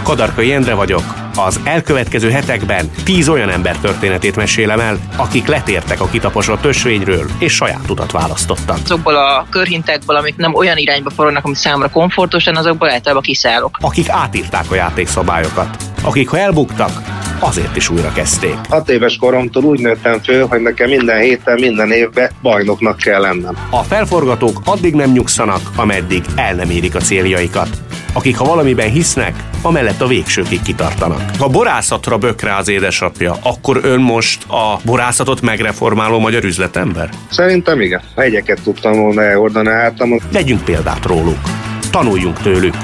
[0.02, 1.02] Kadarkai Endre vagyok.
[1.36, 7.54] Az elkövetkező hetekben tíz olyan ember történetét mesélem el, akik letértek a kitaposott ösvényről, és
[7.54, 8.78] saját utat választottak.
[8.84, 13.76] Azokból a körhintekből, amik nem olyan irányba forognak, ami számomra komfortos, azokból általában kiszállok.
[13.80, 16.90] Akik átírták a játékszabályokat, akik ha elbuktak,
[17.40, 18.56] azért is újra kezdték.
[18.68, 23.56] Hat éves koromtól úgy nőttem föl, hogy nekem minden héten, minden évben bajnoknak kell lennem.
[23.70, 27.68] A felforgatók addig nem nyugszanak, ameddig el nem érik a céljaikat.
[28.12, 31.22] akik ha valamiben hisznek, amellett a végsőkig kitartanak.
[31.38, 37.08] Ha borászatra bökre az édesapja, akkor ön most a borászatot megreformáló magyar üzletember?
[37.30, 38.00] Szerintem igen.
[38.14, 40.20] Ha egyeket tudtam volna elhordani hátamon.
[40.32, 41.38] Legyünk példát róluk.
[41.90, 42.74] Tanuljunk tőlük.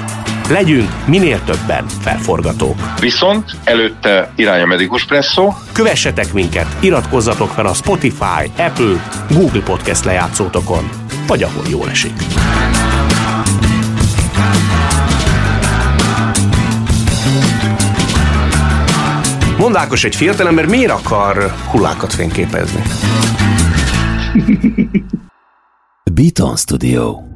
[0.49, 2.99] Legyünk minél többen felforgatók.
[2.99, 5.53] Viszont előtte irány a medikus presszó.
[5.71, 10.89] Kövessetek minket, iratkozzatok fel a Spotify, Apple, Google Podcast lejátszótokon,
[11.27, 12.13] vagy ahol jól esik.
[19.57, 22.81] Mondákos egy fiatalember miért akar hullákat fényképezni?
[26.13, 27.35] Beaton Studio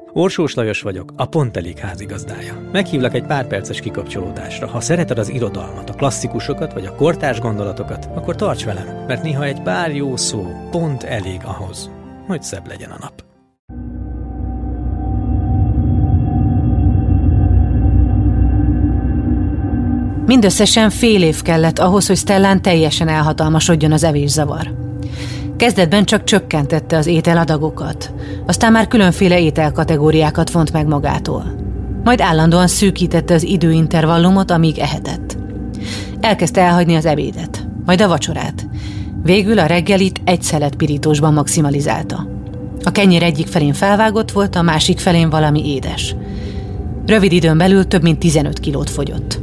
[0.13, 2.69] Orsós Lajos vagyok, a Pont Elég házigazdája.
[2.71, 4.67] Meghívlak egy pár perces kikapcsolódásra.
[4.67, 9.43] Ha szereted az irodalmat, a klasszikusokat vagy a kortárs gondolatokat, akkor tarts velem, mert néha
[9.43, 11.89] egy pár jó szó pont elég ahhoz,
[12.27, 13.23] hogy szebb legyen a nap.
[20.25, 24.80] Mindösszesen fél év kellett ahhoz, hogy Stellán teljesen elhatalmasodjon az evészavar.
[25.61, 28.13] Kezdetben csak csökkentette az ételadagokat,
[28.45, 31.55] aztán már különféle ételkategóriákat vont meg magától.
[32.03, 35.37] Majd állandóan szűkítette az időintervallumot, amíg ehetett.
[36.19, 38.67] Elkezdte elhagyni az ebédet, majd a vacsorát.
[39.23, 42.27] Végül a reggelit egy szelet pirítósban maximalizálta.
[42.83, 46.15] A kenyér egyik felén felvágott volt, a másik felén valami édes.
[47.05, 49.39] Rövid időn belül több mint 15 kilót fogyott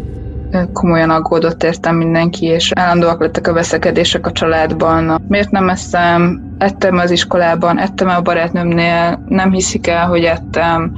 [0.72, 5.22] komolyan aggódott értem mindenki, és állandóak lettek a veszekedések a családban.
[5.28, 6.42] Miért nem eszem?
[6.58, 10.92] Ettem az iskolában, ettem a barátnőmnél, nem hiszik el, hogy ettem.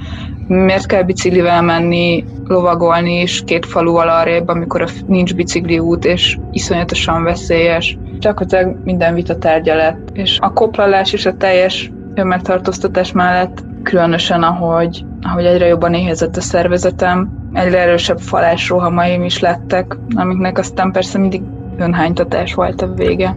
[0.46, 7.22] Miért kell biciklivel menni, lovagolni is két falu alarrébb, amikor nincs bicikli út, és iszonyatosan
[7.22, 7.98] veszélyes.
[8.18, 10.08] Gyakorlatilag minden vita tárgya lett.
[10.12, 16.40] És a koplalás és a teljes önmegtartóztatás mellett különösen ahogy, ahogy egyre jobban éhezett a
[16.40, 21.42] szervezetem, egyre erősebb falás rohamaim is lettek, amiknek aztán persze mindig
[21.76, 23.36] önhánytatás volt a vége.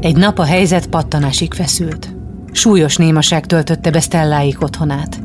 [0.00, 2.16] Egy nap a helyzet pattanásig feszült.
[2.52, 5.20] Súlyos némaság töltötte be Stelláik otthonát.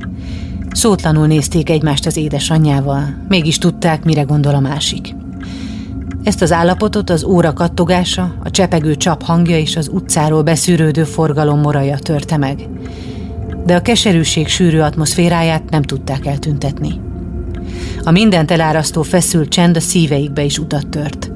[0.72, 5.16] Szótlanul nézték egymást az édesanyjával, mégis tudták, mire gondol a másik.
[6.24, 11.60] Ezt az állapotot az óra kattogása, a csepegő csap hangja és az utcáról beszűrődő forgalom
[11.60, 12.70] moraja törte meg
[13.66, 17.02] de a keserűség sűrű atmoszféráját nem tudták eltüntetni.
[18.04, 21.32] A mindent elárasztó feszült csend a szíveikbe is utat tört.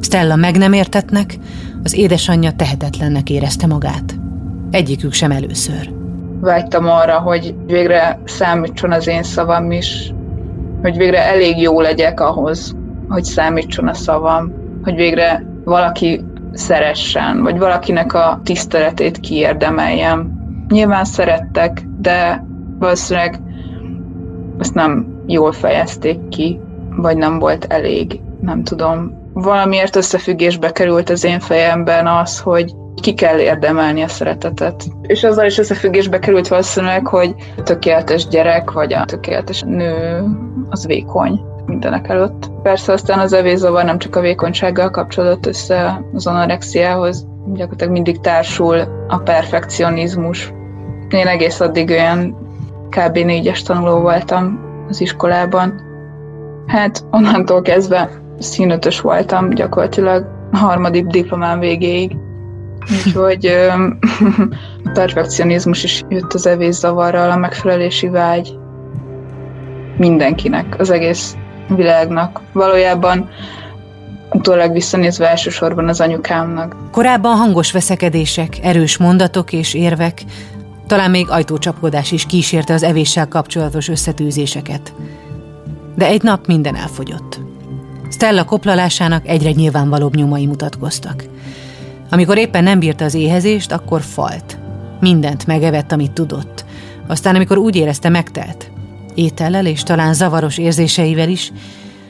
[0.00, 1.38] Stella meg nem értetnek,
[1.82, 4.18] az édesanyja tehetetlennek érezte magát.
[4.70, 5.92] Egyikük sem először.
[6.40, 10.12] Vágytam arra, hogy végre számítson az én szavam is,
[10.82, 12.74] hogy végre elég jó legyek ahhoz,
[13.08, 20.39] hogy számítson a szavam, hogy végre valaki szeressen, vagy valakinek a tiszteletét kiérdemeljem,
[20.70, 22.44] Nyilván szerettek, de
[22.78, 23.40] valószínűleg
[24.58, 26.60] ezt nem jól fejezték ki,
[26.96, 29.18] vagy nem volt elég, nem tudom.
[29.32, 34.84] Valamiért összefüggésbe került az én fejemben az, hogy ki kell érdemelni a szeretetet.
[35.02, 40.24] És azzal is összefüggésbe került valószínűleg, hogy a tökéletes gyerek, vagy a tökéletes nő
[40.68, 42.50] az vékony mindenek előtt.
[42.62, 49.04] Persze aztán az evészavar nem csak a vékonysággal kapcsolódott össze az anorexiához, gyakorlatilag mindig társul
[49.08, 50.52] a perfekcionizmus,
[51.12, 52.36] én egész addig olyan
[52.88, 53.18] kb.
[53.18, 55.80] négyes tanuló voltam az iskolában.
[56.66, 62.16] Hát onnantól kezdve színötös voltam gyakorlatilag a harmadik diplomám végéig.
[63.04, 63.46] Úgyhogy
[64.84, 68.58] a perfekcionizmus is jött az evészavarral, a megfelelési vágy
[69.96, 71.36] mindenkinek, az egész
[71.68, 72.40] világnak.
[72.52, 73.28] Valójában
[74.32, 76.76] utólag visszanézve elsősorban az anyukámnak.
[76.90, 80.22] Korábban hangos veszekedések, erős mondatok és érvek
[80.90, 84.94] talán még ajtócsapkodás is kísérte az evéssel kapcsolatos összetűzéseket.
[85.96, 87.40] De egy nap minden elfogyott.
[88.10, 91.24] Stella koplalásának egyre nyilvánvalóbb nyomai mutatkoztak.
[92.10, 94.58] Amikor éppen nem bírta az éhezést, akkor falt.
[95.00, 96.64] Mindent megevett, amit tudott.
[97.06, 98.70] Aztán, amikor úgy érezte megtelt,
[99.14, 101.52] étellel és talán zavaros érzéseivel is,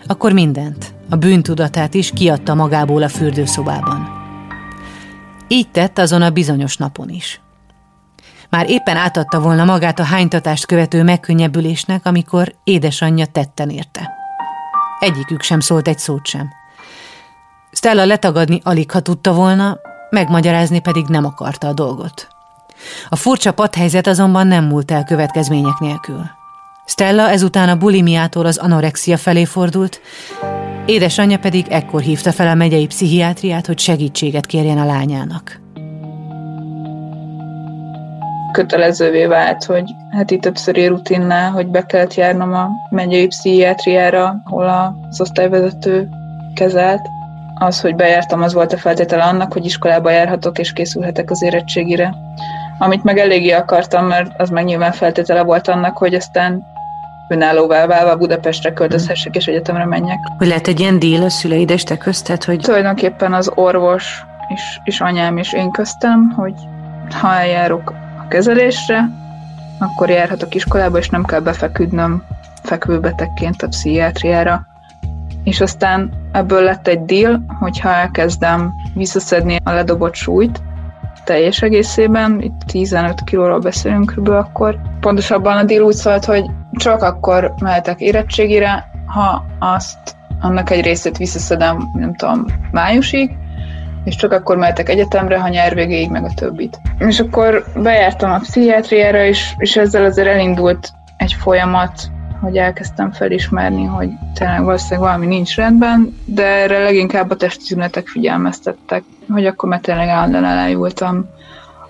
[0.06, 4.08] akkor mindent, a bűntudatát is kiadta magából a fürdőszobában.
[5.48, 7.40] Így tett azon a bizonyos napon is.
[8.50, 14.10] Már éppen átadta volna magát a hánytatást követő megkönnyebbülésnek, amikor édesanyja tetten érte.
[14.98, 16.48] Egyikük sem szólt egy szót sem.
[17.72, 19.78] Stella letagadni alig, ha tudta volna,
[20.10, 22.28] megmagyarázni pedig nem akarta a dolgot.
[23.08, 26.22] A furcsa padhelyzet azonban nem múlt el következmények nélkül.
[26.86, 30.00] Stella ezután a bulimiától az anorexia felé fordult,
[30.86, 35.59] édesanyja pedig ekkor hívta fel a megyei pszichiátriát, hogy segítséget kérjen a lányának.
[38.52, 45.20] Kötelezővé vált, hogy heti többszöri rutinnál, hogy be kellett járnom a megyei pszichiátriára, ahol az
[45.20, 46.08] osztályvezető
[46.54, 47.00] kezelt.
[47.54, 52.14] Az, hogy bejártam, az volt a feltétele annak, hogy iskolába járhatok és készülhetek az érettségire.
[52.78, 56.62] Amit meg eléggé akartam, mert az meg nyilván feltétele volt annak, hogy aztán
[57.28, 60.18] önállóvá válva Budapestre költözhessek és egyetemre menjek.
[60.38, 62.58] Hogy lehet egy ilyen díl a szüleid és te köztet, hogy...
[62.58, 66.54] Tulajdonképpen az orvos és, és anyám is én köztem, hogy
[67.20, 67.94] ha eljárok
[68.30, 69.10] kezelésre,
[69.78, 72.22] akkor járhatok iskolába, és nem kell befeküdnöm
[72.62, 74.66] fekvőbetegként a pszichiátriára.
[75.44, 80.62] És aztán ebből lett egy deal, hogyha elkezdem visszaszedni a ledobott súlyt,
[81.24, 84.28] teljes egészében, itt 15 kilóról beszélünk kb.
[84.28, 84.80] akkor.
[85.00, 91.16] Pontosabban a deal úgy szólt, hogy csak akkor mehetek érettségire, ha azt annak egy részét
[91.16, 93.36] visszaszedem, nem tudom, májusig,
[94.04, 96.80] és csak akkor mehetek egyetemre, ha nyár végéig meg a többit.
[96.98, 102.10] És akkor bejártam a pszichiátriára, és, és ezzel azért elindult egy folyamat,
[102.40, 108.06] hogy elkezdtem felismerni, hogy tényleg valószínűleg valami nincs rendben, de erre leginkább a testi tünetek
[108.06, 111.28] figyelmeztettek, hogy akkor már tényleg állandóan elájultam,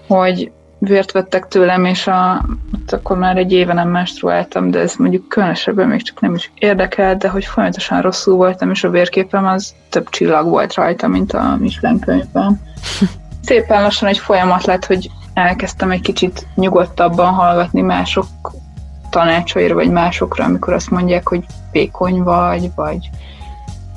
[0.06, 4.94] hogy vért vettek tőlem, és a, ott akkor már egy éve nem menstruáltam, de ez
[4.96, 9.46] mondjuk különösebben még csak nem is érdekel, de hogy folyamatosan rosszul voltam, és a vérképem
[9.46, 12.60] az több csillag volt rajta, mint a Michelin könyvben.
[13.44, 18.26] Szépen lassan egy folyamat lett, hogy elkezdtem egy kicsit nyugodtabban hallgatni mások
[19.10, 23.10] tanácsaira, vagy másokra, amikor azt mondják, hogy vékony vagy, vagy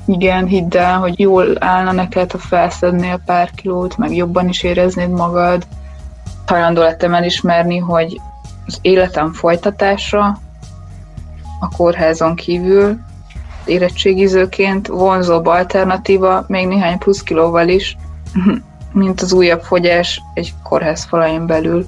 [0.06, 5.10] igen, hidd el, hogy jól állna neked, ha felszednél pár kilót, meg jobban is éreznéd
[5.10, 5.66] magad.
[6.46, 8.20] Hajlandó lettem elismerni, hogy
[8.66, 10.38] az életem folytatása
[11.60, 12.98] a kórházon kívül
[13.64, 17.96] érettségizőként vonzóbb alternatíva, még néhány plusz kilóval is,
[18.92, 21.86] mint az újabb fogyás egy kórház falain belül.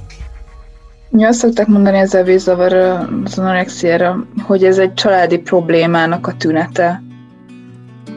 [1.10, 2.72] Ja, azt szokták mondani ezzel vízzavar
[3.24, 7.02] az anorexiára, hogy ez egy családi problémának a tünete.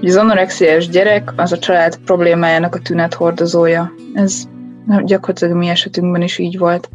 [0.02, 3.92] Az anorexiás gyerek az a család problémájának a tünet hordozója.
[4.14, 4.44] Ez
[5.04, 6.90] gyakorlatilag mi esetünkben is így volt.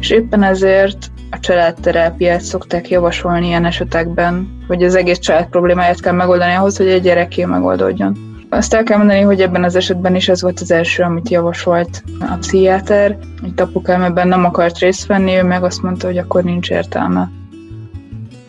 [0.00, 6.12] És éppen ezért a családterápiát szokták javasolni ilyen esetekben, hogy az egész család problémáját kell
[6.12, 8.28] megoldani ahhoz, hogy egy gyereké megoldódjon.
[8.50, 12.02] Azt el kell mondani, hogy ebben az esetben is ez volt az első, amit javasolt
[12.20, 13.18] a pszichiáter.
[13.42, 17.30] Itt apukám ebben nem akart részt venni, ő meg azt mondta, hogy akkor nincs értelme.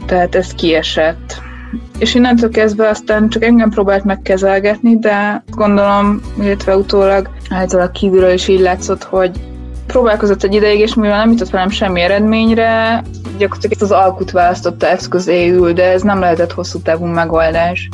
[0.06, 1.42] Tehát ez kiesett.
[1.98, 8.48] És innentől kezdve aztán csak engem próbált megkezelgetni, de gondolom, illetve utólag általában kívülről is
[8.48, 9.32] így látszott, hogy
[9.88, 13.04] próbálkozott egy ideig, és mivel nem jutott velem semmi eredményre,
[13.38, 17.90] gyakorlatilag ezt az alkut választotta eszközéül, de ez nem lehetett hosszú távú megoldás.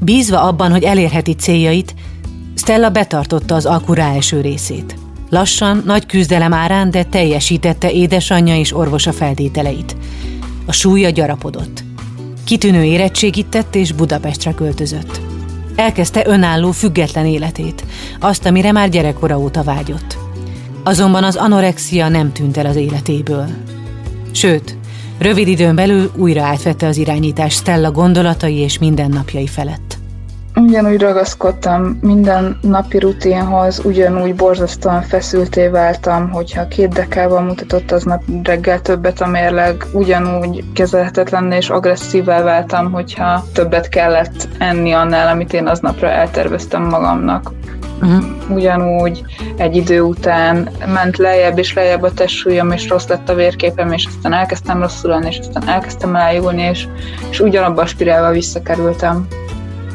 [0.00, 1.94] Bízva abban, hogy elérheti céljait,
[2.54, 4.94] Stella betartotta az alkú első részét.
[5.30, 9.96] Lassan, nagy küzdelem árán, de teljesítette édesanyja és orvosa feltételeit.
[10.66, 11.84] A súlya gyarapodott.
[12.44, 15.27] Kitűnő érettségit tett és Budapestre költözött.
[15.78, 17.84] Elkezdte önálló, független életét,
[18.20, 20.18] azt, amire már gyerekkora óta vágyott.
[20.82, 23.46] Azonban az anorexia nem tűnt el az életéből.
[24.32, 24.76] Sőt,
[25.18, 29.87] rövid időn belül újra átvette az irányítás Stella gondolatai és mindennapjai felett.
[30.60, 38.80] Ugyanúgy ragaszkodtam minden napi rutinhoz, ugyanúgy borzasztóan feszülté váltam, hogyha két dekával mutatott aznap reggel
[38.80, 45.66] többet a mérleg, ugyanúgy kezelhetetlen és agresszívvel váltam, hogyha többet kellett enni annál, amit én
[45.66, 47.52] aznapra elterveztem magamnak.
[48.02, 48.24] Uh-huh.
[48.50, 49.24] Ugyanúgy
[49.56, 54.06] egy idő után ment lejjebb és lejjebb a testsúlyom, és rossz lett a vérképem, és
[54.06, 56.86] aztán elkezdtem rosszul lenni, és aztán elkezdtem elájulni, és,
[57.30, 59.26] és ugyanabba a spirálba visszakerültem.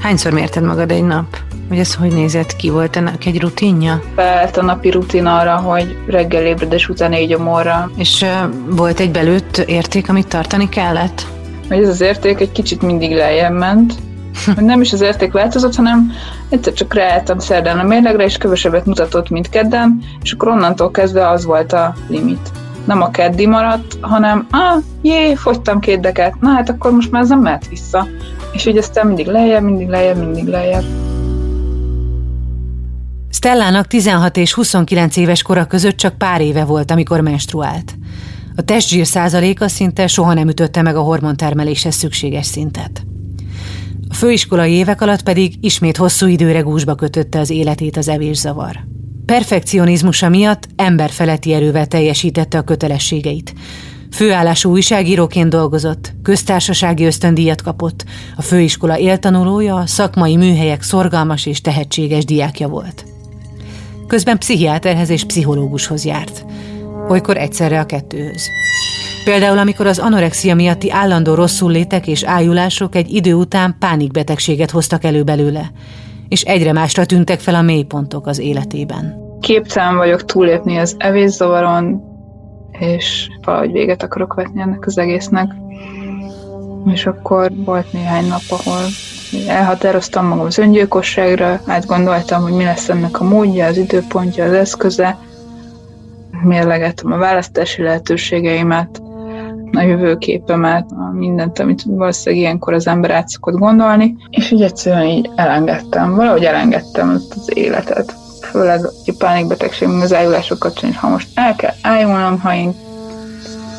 [0.03, 1.25] Hányszor mérted magad egy nap?
[1.69, 2.69] Hogy ez hogy nézett ki?
[2.69, 4.01] Volt ennek egy rutinja?
[4.15, 7.91] Beállt a napi rutin arra, hogy reggel ébredés után négy omorra.
[7.95, 8.29] És uh,
[8.75, 11.27] volt egy belőtt érték, amit tartani kellett?
[11.67, 13.93] Hogy ez az érték egy kicsit mindig lejjebb ment.
[14.55, 16.11] nem is az érték változott, hanem
[16.49, 21.29] egyszer csak ráálltam szerdán a mérlegre, és kevesebbet mutatott, mint kedden, és akkor onnantól kezdve
[21.29, 22.51] az volt a limit.
[22.85, 27.21] Nem a keddi maradt, hanem, ah, jé, fogytam két deket, na hát akkor most már
[27.21, 28.07] ez nem mehet vissza.
[28.53, 30.83] És így aztán mindig lejjebb, mindig lejjebb, mindig lejjebb.
[33.29, 37.95] Stellának 16 és 29 éves kora között csak pár éve volt, amikor menstruált.
[38.55, 43.05] A testzsír százaléka szinte soha nem ütötte meg a hormontermeléshez szükséges szintet.
[44.09, 48.79] A főiskolai évek alatt pedig ismét hosszú időre gúzsba kötötte az életét az evészavar.
[49.25, 53.53] perfekcionizmusa miatt emberfeletti erővel teljesítette a kötelességeit.
[54.13, 58.03] Főállású újságíróként dolgozott, köztársasági ösztöndíjat kapott,
[58.35, 63.05] a főiskola éltanulója, szakmai műhelyek szorgalmas és tehetséges diákja volt.
[64.07, 66.45] Közben pszichiáterhez és pszichológushoz járt.
[67.09, 68.49] Olykor egyszerre a kettőhöz.
[69.23, 75.03] Például, amikor az anorexia miatti állandó rosszul létek és ájulások egy idő után pánikbetegséget hoztak
[75.03, 75.71] elő belőle,
[76.27, 79.15] és egyre másra tűntek fel a mélypontok az életében.
[79.41, 82.12] Képtelen vagyok túlépni az evészavaron,
[82.83, 85.51] és valahogy véget akarok vetni ennek az egésznek.
[86.85, 88.81] És akkor volt néhány nap, ahol
[89.47, 95.17] elhatároztam magam az öngyilkosságra, átgondoltam, hogy mi lesz ennek a módja, az időpontja, az eszköze,
[96.43, 99.01] mérlegettem a választási lehetőségeimet,
[99.71, 105.29] a jövőképemet, mindent, amit valószínűleg ilyenkor az ember át szokott gondolni, és így egyszerűen így
[105.35, 108.22] elengedtem, valahogy elengedtem az életet.
[108.53, 112.75] Főleg a pánikbetegség, az ájulások kapcsán, és ha most el kell ájulnom, ha én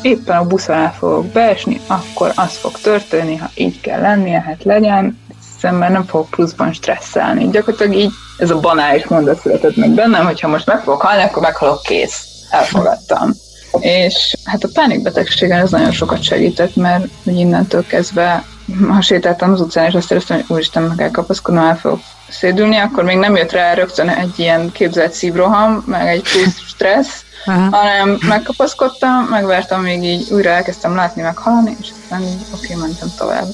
[0.01, 4.63] éppen a buszon el fogok beesni, akkor az fog történni, ha így kell lennie, hát
[4.63, 5.19] legyen,
[5.59, 7.49] szemben nem fogok pluszban stresszelni.
[7.49, 11.41] Gyakorlatilag így ez a banális mondat született meg bennem, hogyha most meg fogok halni, akkor
[11.41, 12.25] meghalok kész.
[12.49, 13.33] Elfogadtam.
[13.79, 18.43] És hát a pánikbetegségen ez nagyon sokat segített, mert hogy innentől kezdve,
[18.89, 21.99] ha sétáltam az utcán, és azt éreztem, hogy úristen, meg kell kapaszkodnom, el fogok
[22.29, 27.23] szédülni, akkor még nem jött rá rögtön egy ilyen képzelt szívroham, meg egy plusz stressz,
[27.45, 27.77] Aha.
[27.77, 32.87] hanem megkapaszkodtam, megvertem, még így újra elkezdtem látni, meg hallani, és aztán így oké, okay,
[32.87, 33.47] mentem tovább.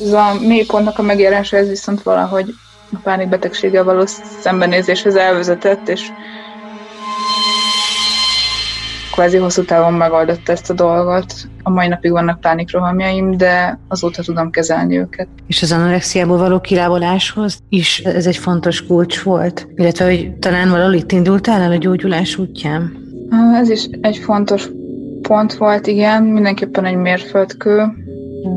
[0.00, 2.54] Ez a mélypontnak a megjelenése, ez viszont valahogy
[2.92, 4.04] a pánikbetegséggel való
[4.40, 6.08] szembenézéshez elvezetett, és
[9.14, 11.34] kvázi hosszú távon megoldotta ezt a dolgot.
[11.62, 15.28] A mai napig vannak pánikrohamjaim, de azóta tudom kezelni őket.
[15.46, 19.68] És az anorexiából való kilábaláshoz is ez egy fontos kulcs volt?
[19.74, 22.96] Illetve, hogy talán valahol itt indultál el a gyógyulás útján?
[23.54, 24.68] Ez is egy fontos
[25.22, 27.82] pont volt, igen, mindenképpen egy mérföldkő,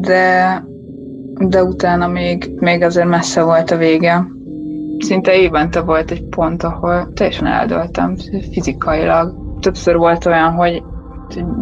[0.01, 0.63] de,
[1.39, 4.27] de utána még, még azért messze volt a vége.
[4.99, 8.15] Szinte évente volt egy pont, ahol teljesen eldöltem
[8.51, 10.83] fizikailag többször volt olyan, hogy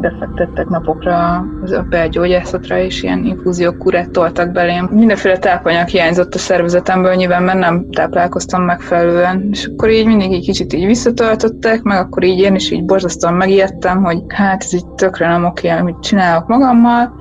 [0.01, 4.89] befektettek napokra az belgyógyászatra, és ilyen infúziókurát toltak belém.
[4.91, 10.45] Mindenféle tápanyag hiányzott a szervezetemből, nyilván mert nem táplálkoztam megfelelően, és akkor így mindig egy
[10.45, 14.87] kicsit így visszatöltöttek, meg akkor így én is így borzasztóan megijedtem, hogy hát ez így
[14.87, 17.13] tökre nem oké, amit csinálok magammal.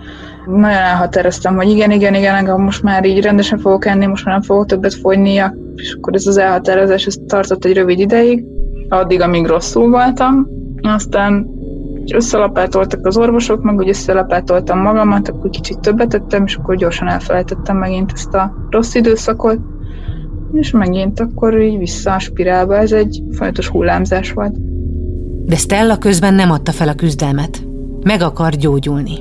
[0.46, 4.34] Nagyon elhatároztam, hogy igen, igen, igen, engem most már így rendesen fogok enni, most már
[4.34, 5.32] nem fogok többet fogyni,
[5.74, 8.44] és akkor ez az elhatározás, ez tartott egy rövid ideig,
[8.88, 10.53] addig, amíg rosszul voltam,
[10.92, 11.46] aztán
[12.12, 17.76] összelapátoltak az orvosok, meg úgy összelapátoltam magamat, akkor kicsit többet tettem, és akkor gyorsan elfelejtettem
[17.76, 19.58] megint ezt a rossz időszakot,
[20.52, 24.54] és megint akkor így vissza a spirálba, ez egy folyamatos hullámzás volt.
[25.44, 27.62] De Stella közben nem adta fel a küzdelmet.
[28.04, 29.18] Meg akar gyógyulni.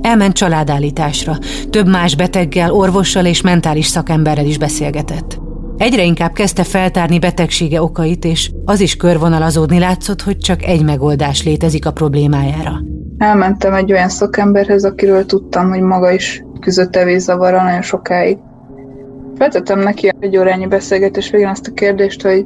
[0.00, 1.38] Elment családállításra,
[1.70, 5.40] több más beteggel, orvossal és mentális szakemberrel is beszélgetett.
[5.78, 11.44] Egyre inkább kezdte feltárni betegsége okait, és az is körvonalazódni látszott, hogy csak egy megoldás
[11.44, 12.80] létezik a problémájára.
[13.18, 18.38] Elmentem egy olyan szakemberhez, akiről tudtam, hogy maga is küzdött evészavarral nagyon sokáig.
[19.36, 22.44] Feltettem neki egy órányi beszélgetés végén azt a kérdést, hogy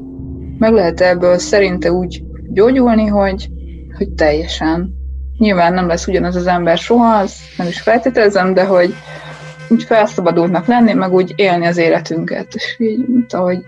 [0.59, 2.23] meg lehet ebből szerinte úgy
[2.53, 3.49] gyógyulni, hogy,
[3.97, 4.95] hogy teljesen.
[5.39, 8.95] Nyilván nem lesz ugyanaz az ember soha, azt nem is feltételezem, de hogy
[9.71, 12.55] úgy felszabadultnak lenni, meg úgy élni az életünket.
[12.55, 13.65] És így, mint ahogy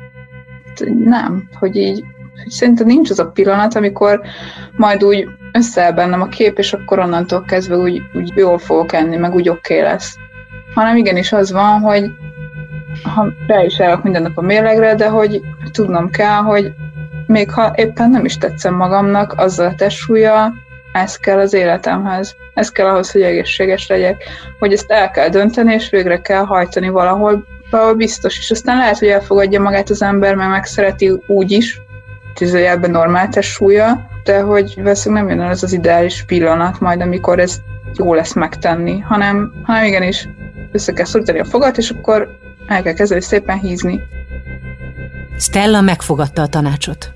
[1.04, 2.04] nem, hogy így
[2.42, 4.20] hogy szerintem nincs az a pillanat, amikor
[4.76, 9.16] majd úgy összeáll bennem a kép, és akkor onnantól kezdve úgy, úgy jól fogok enni,
[9.16, 10.16] meg úgy oké okay lesz.
[10.74, 12.10] Hanem igenis az van, hogy
[13.02, 15.40] ha rá is állok minden nap a mérlegre, de hogy
[15.72, 16.72] tudnom kell, hogy
[17.26, 20.52] még ha éppen nem is tetszem magamnak, azzal a testsúlya,
[20.92, 22.36] ez kell az életemhez.
[22.54, 24.24] Ez kell ahhoz, hogy egészséges legyek.
[24.58, 28.38] Hogy ezt el kell dönteni, és végre kell hajtani valahol, valahol biztos.
[28.38, 31.80] És aztán lehet, hogy elfogadja magát az ember, mert megszereti úgy is,
[32.34, 37.60] tízőjelben normál súlya, de hogy veszünk nem jön az az ideális pillanat majd, amikor ez
[37.96, 40.28] jó lesz megtenni, hanem, hanem igenis
[40.72, 42.28] össze kell szorítani a fogat, és akkor
[42.66, 44.00] el kell kezdeni szépen hízni.
[45.38, 47.12] Stella megfogadta a tanácsot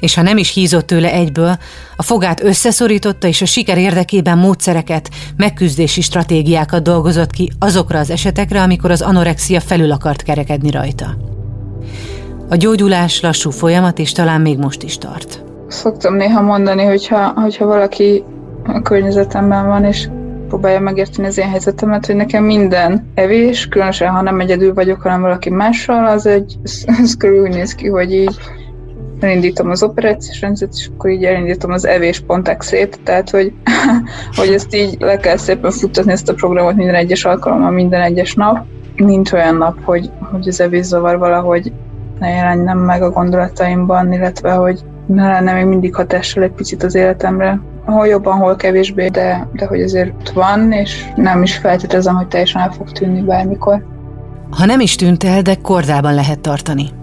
[0.00, 1.56] és ha nem is hízott tőle egyből,
[1.96, 8.62] a fogát összeszorította, és a siker érdekében módszereket, megküzdési stratégiákat dolgozott ki azokra az esetekre,
[8.62, 11.16] amikor az anorexia felül akart kerekedni rajta.
[12.48, 15.42] A gyógyulás lassú folyamat, és talán még most is tart.
[15.68, 18.22] Szoktam néha mondani, hogyha, hogyha valaki
[18.64, 20.08] a környezetemben van, és
[20.48, 25.20] próbálja megérteni az én helyzetemet, hogy nekem minden evés, különösen ha nem egyedül vagyok, hanem
[25.20, 28.36] valaki mással, az egy, ez, ez körül úgy néz ki, hogy így
[29.20, 33.52] elindítom az operációs rendszert, és akkor így elindítom az evés.exe-t, tehát hogy,
[34.36, 38.34] hogy ezt így le kell szépen futtatni ezt a programot minden egyes alkalommal, minden egyes
[38.34, 38.64] nap.
[38.96, 41.72] Nincs olyan nap, hogy, hogy az evészavar valahogy
[42.18, 46.94] ne jelenjen meg a gondolataimban, illetve hogy ne lenne még mindig hatással egy picit az
[46.94, 47.60] életemre.
[47.84, 52.60] Hol jobban, hol kevésbé, de, de hogy azért van, és nem is feltételezem, hogy teljesen
[52.60, 53.84] el fog tűnni bármikor.
[54.50, 56.97] Ha nem is tűnt el, de kordában lehet tartani.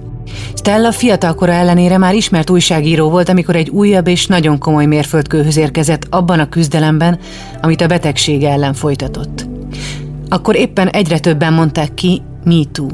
[0.55, 6.07] Stella fiatalkora ellenére már ismert újságíró volt, amikor egy újabb és nagyon komoly mérföldkőhöz érkezett
[6.09, 7.19] abban a küzdelemben,
[7.61, 9.47] amit a betegsége ellen folytatott.
[10.29, 12.87] Akkor éppen egyre többen mondták ki Me Too,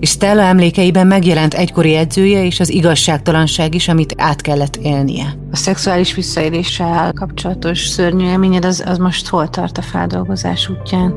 [0.00, 5.26] és Stella emlékeiben megjelent egykori edzője és az igazságtalanság is, amit át kellett élnie.
[5.52, 11.14] A szexuális visszaéléssel kapcsolatos szörnyű élményed az, az most hol tart a feldolgozás útján?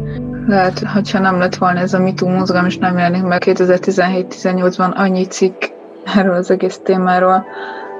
[0.48, 5.26] Lehet, hogyha nem lett volna ez a MeToo mozgalom, és nem jelenik meg 2017-18-ban annyi
[5.26, 5.64] cikk
[6.16, 7.46] erről az egész témáról,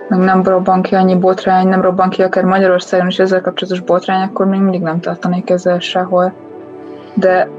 [0.08, 4.22] meg nem robban ki annyi botrány, nem robban ki akár Magyarországon is ezzel kapcsolatos botrány,
[4.22, 6.34] akkor még mindig nem tartanék ezzel sehol.
[7.16, 7.50] De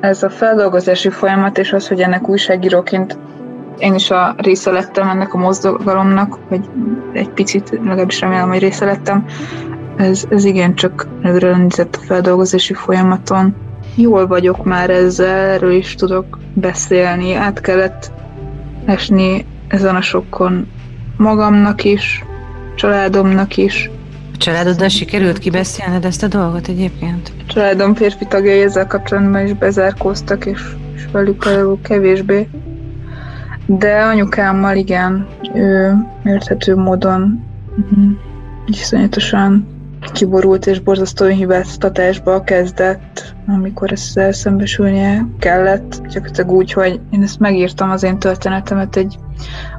[0.00, 3.18] ez a feldolgozási folyamat, és az, hogy ennek újságíróként
[3.78, 6.68] én is a része lettem ennek a mozgalomnak, vagy
[7.12, 9.24] egy picit, legalábbis remélem, hogy része lettem,
[9.96, 13.56] ez, ez igen csak előre a feldolgozási folyamaton.
[13.94, 17.34] Jól vagyok már ezzel, erről is tudok beszélni.
[17.34, 18.12] Át kellett
[18.84, 20.68] esni ezen a sokkon
[21.16, 22.24] magamnak is,
[22.74, 23.90] családomnak is,
[24.38, 27.32] családoddal sikerült kibeszélned ezt a dolgot egyébként?
[27.38, 30.60] A családom férfi tagjai ezzel kapcsolatban is bezárkóztak, és,
[30.94, 32.48] és velük például kevésbé.
[33.66, 37.44] De anyukámmal igen, ő érthető módon
[37.76, 38.10] mhm,
[38.66, 39.77] iszonyatosan
[40.12, 46.00] kiborult és borzasztó hibáztatásba kezdett, amikor ezt szembesülnie kellett.
[46.08, 49.18] Gyakorlatilag úgy, hogy én ezt megírtam az én történetemet egy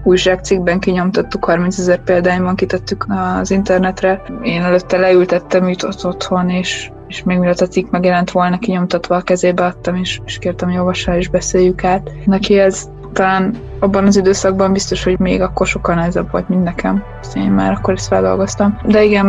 [0.03, 3.05] újságcikkben kinyomtattuk, 30 ezer példányban kitettük
[3.41, 4.21] az internetre.
[4.41, 9.15] Én előtte leültettem őt ott otthon, és, és még mielőtt a cikk megjelent volna, kinyomtatva
[9.15, 12.11] a kezébe adtam, és, és kértem, hogy olvassál és beszéljük át.
[12.25, 17.03] Neki ez talán abban az időszakban biztos, hogy még akkor sokkal nehezebb volt, mint nekem.
[17.33, 18.79] Én már akkor ezt feldolgoztam.
[18.85, 19.25] De igen,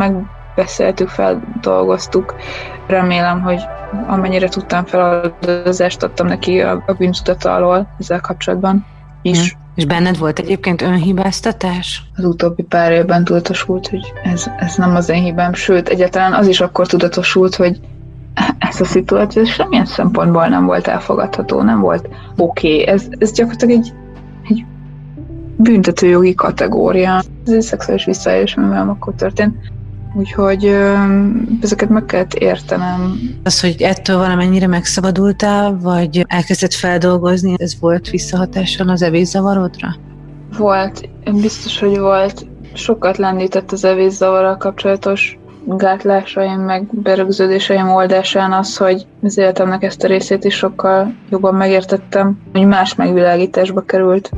[0.55, 2.35] megbeszéltük, feldolgoztuk.
[2.87, 3.61] Remélem, hogy
[4.07, 8.87] amennyire tudtam feladazást adtam neki a, a bűntudata alól ezzel kapcsolatban
[9.23, 9.53] is.
[9.53, 9.61] Hmm.
[9.75, 12.03] És benned volt egyébként önhibáztatás?
[12.17, 16.47] Az utóbbi pár évben tudatosult, hogy ez, ez nem az én hibám, sőt, egyáltalán az
[16.47, 17.81] is akkor tudatosult, hogy
[18.59, 22.81] ez a szituáció semmilyen szempontból nem volt elfogadható, nem volt oké.
[22.81, 22.87] Okay.
[22.87, 23.93] Ez, ez gyakorlatilag egy,
[24.49, 24.65] egy
[25.57, 27.23] büntetőjogi kategória.
[27.47, 29.57] Ez egy szexuális visszaélés, amivel akkor történt.
[30.15, 30.77] Úgyhogy
[31.61, 33.21] ezeket meg kellett értenem.
[33.43, 39.97] Az, hogy ettől valamennyire megszabadultál, vagy elkezdett feldolgozni, ez volt visszahatással az evészavarodra?
[40.59, 41.09] Volt,
[41.41, 42.47] biztos, hogy volt.
[42.73, 50.07] Sokat lendített az evészavarral kapcsolatos gátlásaim, meg berögződéseim oldásán az, hogy az életemnek ezt a
[50.07, 54.31] részét is sokkal jobban megértettem, hogy más megvilágításba került.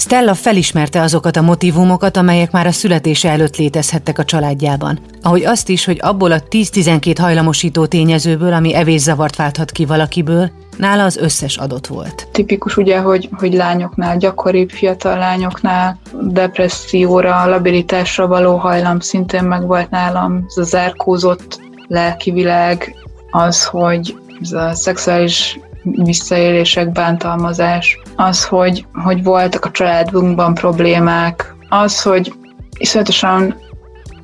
[0.00, 4.98] Stella felismerte azokat a motivumokat, amelyek már a születése előtt létezhettek a családjában.
[5.22, 11.04] Ahogy azt is, hogy abból a 10-12 hajlamosító tényezőből, ami evészavart válthat ki valakiből, nála
[11.04, 12.28] az összes adott volt.
[12.32, 19.90] Tipikus ugye, hogy, hogy lányoknál, gyakoribb fiatal lányoknál depresszióra, labilitásra való hajlam szintén meg volt
[19.90, 22.94] nálam, ez a zárkózott lelki világ,
[23.30, 32.02] az, hogy ez a szexuális visszaélések, bántalmazás, az, hogy, hogy voltak a családunkban problémák, az,
[32.02, 32.32] hogy
[32.78, 33.56] iszonyatosan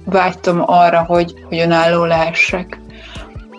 [0.05, 2.81] vágytam arra, hogy, hogy önálló lehessek.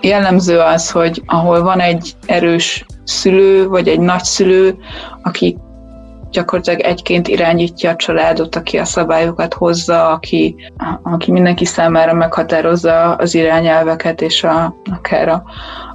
[0.01, 4.77] Jellemző az, hogy ahol van egy erős szülő, vagy egy nagyszülő,
[5.21, 5.57] aki
[6.31, 10.55] gyakorlatilag egyként irányítja a családot, aki a szabályokat hozza, aki,
[11.03, 15.43] aki mindenki számára meghatározza az irányelveket, és a, akár a,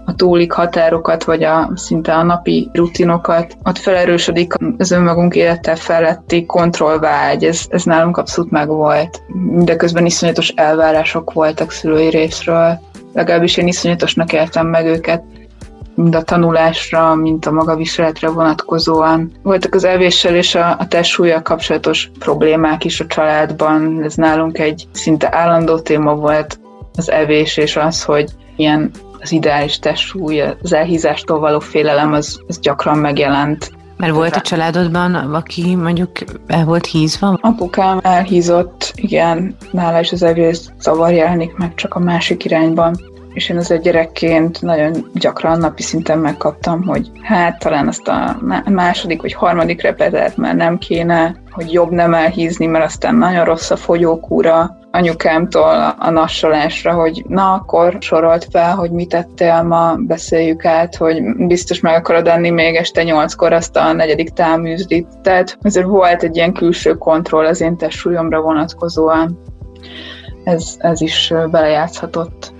[0.05, 6.47] a túlik határokat, vagy a, szinte a napi rutinokat, ott felerősödik az önmagunk élettel feletti
[6.47, 9.23] kontrollvágy, ez, ez nálunk abszolút megvolt.
[9.27, 12.81] Mindeközben iszonyatos elvárások voltak szülői részről,
[13.13, 15.23] legalábbis én iszonyatosnak éltem meg őket
[15.95, 19.33] mind a tanulásra, mint a magaviseletre vonatkozóan.
[19.43, 24.03] Voltak az evéssel és a, a testsúlyjal kapcsolatos problémák is a családban.
[24.03, 26.61] Ez nálunk egy szinte állandó téma volt
[26.97, 28.91] az evés, és az, hogy ilyen
[29.21, 33.73] az ideális testsúly, az elhízástól való félelem, az, az gyakran megjelent.
[33.97, 36.11] Mert volt a családodban, aki mondjuk
[36.47, 37.39] el volt hízva?
[37.41, 43.12] Apukám elhízott, igen, nála is az egész zavar jelenik meg csak a másik irányban.
[43.35, 48.37] És én azért gyerekként nagyon gyakran napi szinten megkaptam, hogy hát talán azt a
[48.71, 53.71] második vagy harmadik repetelt már nem kéne, hogy jobb nem elhízni, mert aztán nagyon rossz
[53.71, 60.65] a fogyókúra, anyukámtól a nassolásra, hogy na, akkor sorolt fel, hogy mit tettél ma, beszéljük
[60.65, 65.07] át, hogy biztos meg akarod enni még este nyolckor azt a negyedik táműzdit.
[65.23, 69.39] Tehát ezért volt egy ilyen külső kontroll az én testsúlyomra vonatkozóan.
[70.45, 72.53] Ez, ez is belejátszhatott.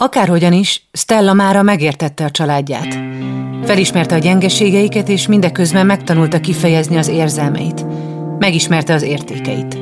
[0.00, 2.98] Akárhogyan is, Stella mára megértette a családját.
[3.64, 7.86] Felismerte a gyengeségeiket, és mindeközben megtanulta kifejezni az érzelmeit.
[8.38, 9.78] Megismerte az értékeit.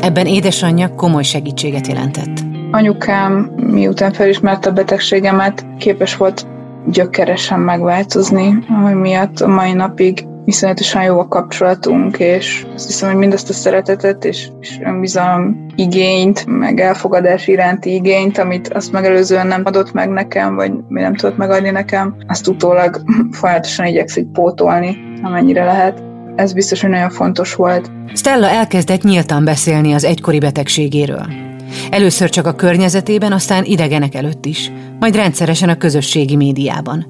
[0.00, 2.40] Ebben édesanyja komoly segítséget jelentett.
[2.70, 6.46] Anyukám, miután felismerte a betegségemet, képes volt
[6.86, 13.18] gyökeresen megváltozni, ami miatt a mai napig viszonyatosan jó a kapcsolatunk, és azt hiszem, hogy
[13.18, 19.62] mindazt a szeretetet és, és önbizalom igényt, meg elfogadás iránti igényt, amit azt megelőzően nem
[19.64, 23.00] adott meg nekem, vagy nem tudott megadni nekem, azt utólag
[23.40, 26.02] folyamatosan igyekszik pótolni, amennyire lehet.
[26.36, 27.90] Ez biztos, hogy nagyon fontos volt.
[28.14, 31.51] Stella elkezdett nyíltan beszélni az egykori betegségéről.
[31.90, 37.06] Először csak a környezetében, aztán idegenek előtt is, majd rendszeresen a közösségi médiában.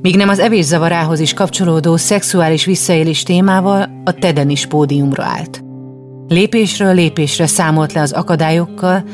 [0.00, 5.62] Míg nem az evészavarához is kapcsolódó szexuális visszaélés témával a Teden is pódiumra állt.
[6.28, 9.04] Lépésről lépésre számolt le az akadályokkal,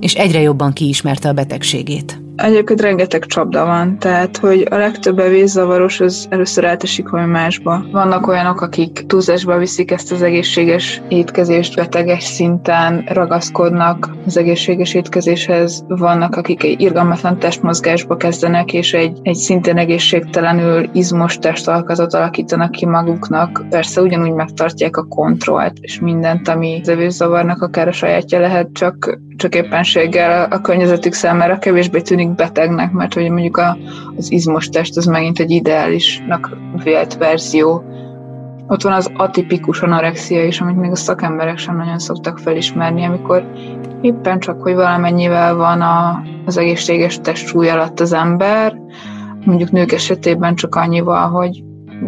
[0.00, 2.27] és egyre jobban kiismerte a betegségét.
[2.38, 7.84] Egyébként rengeteg csapda van, tehát hogy a legtöbb evészavaros az először eltesik valami másba.
[7.92, 15.84] Vannak olyanok, akik túlzásba viszik ezt az egészséges étkezést, beteges szinten ragaszkodnak az egészséges étkezéshez.
[15.88, 22.86] Vannak, akik egy irgalmatlan testmozgásba kezdenek, és egy, egy szintén egészségtelenül izmos testalkatot alakítanak ki
[22.86, 23.64] maguknak.
[23.70, 29.18] Persze ugyanúgy megtartják a kontrollt, és mindent, ami az evészavarnak akár a sajátja lehet, csak
[29.38, 33.76] csak éppenséggel a környezetük számára kevésbé tűnik betegnek, mert hogy mondjuk a,
[34.16, 37.82] az izmos test az megint egy ideálisnak vélt verzió.
[38.66, 43.52] Ott van az atipikus anorexia is, amit még a szakemberek sem nagyon szoktak felismerni, amikor
[44.00, 48.80] éppen csak, hogy valamennyivel van a, az egészséges testsúly alatt az ember,
[49.44, 51.62] mondjuk nők esetében csak annyival, hogy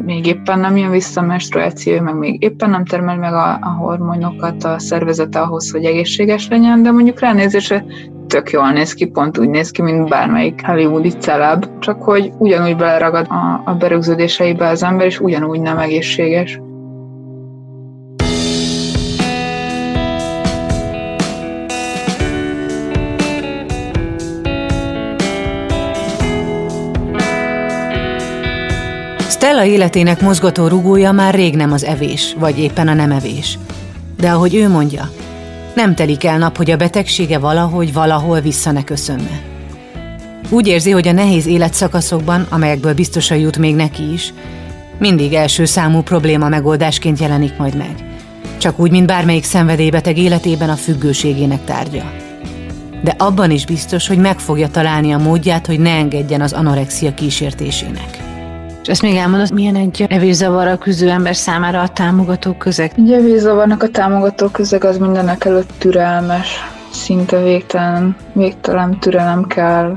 [0.04, 3.68] még éppen nem jön vissza a menstruáció, meg még éppen nem termel meg a, a
[3.78, 7.84] hormonokat a szervezete ahhoz, hogy egészséges legyen, de mondjuk ránézésre
[8.26, 12.76] tök jól néz ki, pont úgy néz ki, mint bármelyik hollywoodi celeb, csak hogy ugyanúgy
[12.76, 16.60] beleragad a, a berögződéseibe az ember, és ugyanúgy nem egészséges.
[29.60, 33.58] Stella életének mozgató rugója már rég nem az evés, vagy éppen a nem evés.
[34.16, 35.10] De ahogy ő mondja,
[35.74, 39.40] nem telik el nap, hogy a betegsége valahogy, valahol vissza ne köszönne.
[40.48, 44.34] Úgy érzi, hogy a nehéz életszakaszokban, amelyekből biztosan jut még neki is,
[44.98, 47.94] mindig első számú probléma megoldásként jelenik majd meg.
[48.58, 52.12] Csak úgy, mint bármelyik szenvedélybeteg életében a függőségének tárgya.
[53.02, 57.14] De abban is biztos, hogy meg fogja találni a módját, hogy ne engedjen az anorexia
[57.14, 58.19] kísértésének.
[58.82, 62.92] És ezt még elmondod, milyen egy evészavarral küzdő ember számára a támogató közeg?
[62.96, 66.56] Egy evészavarnak a támogató közeg az mindenek előtt türelmes,
[66.90, 69.96] szinte végtelen, végtelen türelem kell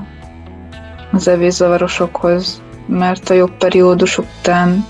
[1.11, 4.85] az evészavarosokhoz, mert a jobb periódusok után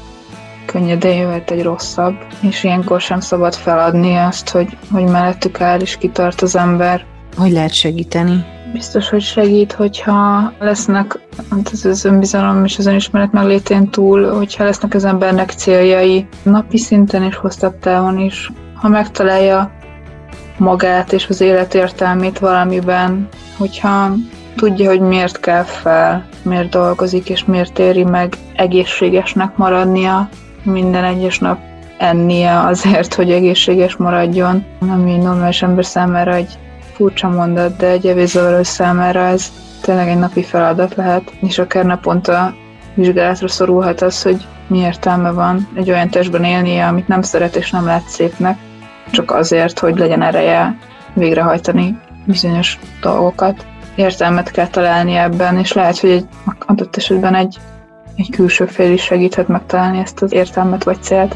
[0.65, 5.97] könnyedén jöhet egy rosszabb, és ilyenkor sem szabad feladni azt, hogy, hogy mellettük áll és
[5.97, 7.05] kitart az ember.
[7.37, 8.45] Hogy lehet segíteni?
[8.73, 11.19] Biztos, hogy segít, hogyha lesznek
[11.49, 16.77] hát ez az önbizalom és az önismeret meglétén túl, hogyha lesznek az embernek céljai napi
[16.77, 18.51] szinten és hosszabb távon is.
[18.75, 19.71] Ha megtalálja
[20.57, 24.11] magát és az életértelmét valamiben, hogyha
[24.55, 30.29] tudja, hogy miért kell fel, miért dolgozik és miért éri meg egészségesnek maradnia
[30.63, 31.59] minden egyes nap
[31.97, 36.57] ennie azért, hogy egészséges maradjon, ami normális ember számára egy
[36.93, 42.53] furcsa mondat, de egy evészavaros számára ez tényleg egy napi feladat lehet, és akár naponta
[42.93, 47.71] vizsgálatra szorulhat az, hogy mi értelme van egy olyan testben élnie, amit nem szeret és
[47.71, 48.57] nem lát szépnek,
[49.11, 50.77] csak azért, hogy legyen ereje
[51.13, 53.65] végrehajtani bizonyos dolgokat.
[53.95, 56.25] Értelmet kell találni ebben, és lehet, hogy egy
[56.65, 57.57] adott esetben egy,
[58.15, 61.35] egy külső fél is segíthet megtalálni ezt az értelmet vagy célt.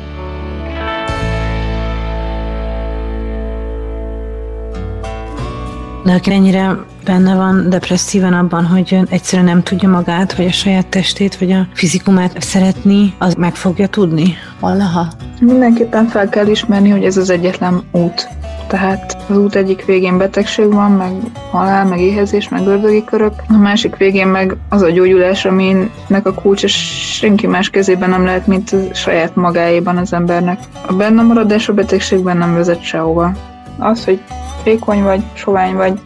[6.07, 10.87] De aki ennyire benne van depresszíven abban, hogy egyszerűen nem tudja magát, vagy a saját
[10.87, 15.07] testét, vagy a fizikumát szeretni, az meg fogja tudni valaha?
[15.39, 18.27] Mindenképpen fel kell ismerni, hogy ez az egyetlen út,
[18.67, 21.11] Tehát az út egyik végén betegség van, meg
[21.51, 26.33] halál, meg éhezés, meg ördögi körök, a másik végén meg az a gyógyulás, aminek a
[26.33, 30.59] kulcsa senki más kezében nem lehet, mint a saját magáéban az embernek.
[30.87, 33.31] A benne maradás a betegségben nem vezet sehova.
[33.77, 34.21] Az, hogy
[34.67, 35.99] fékony vagy, sovány vagy,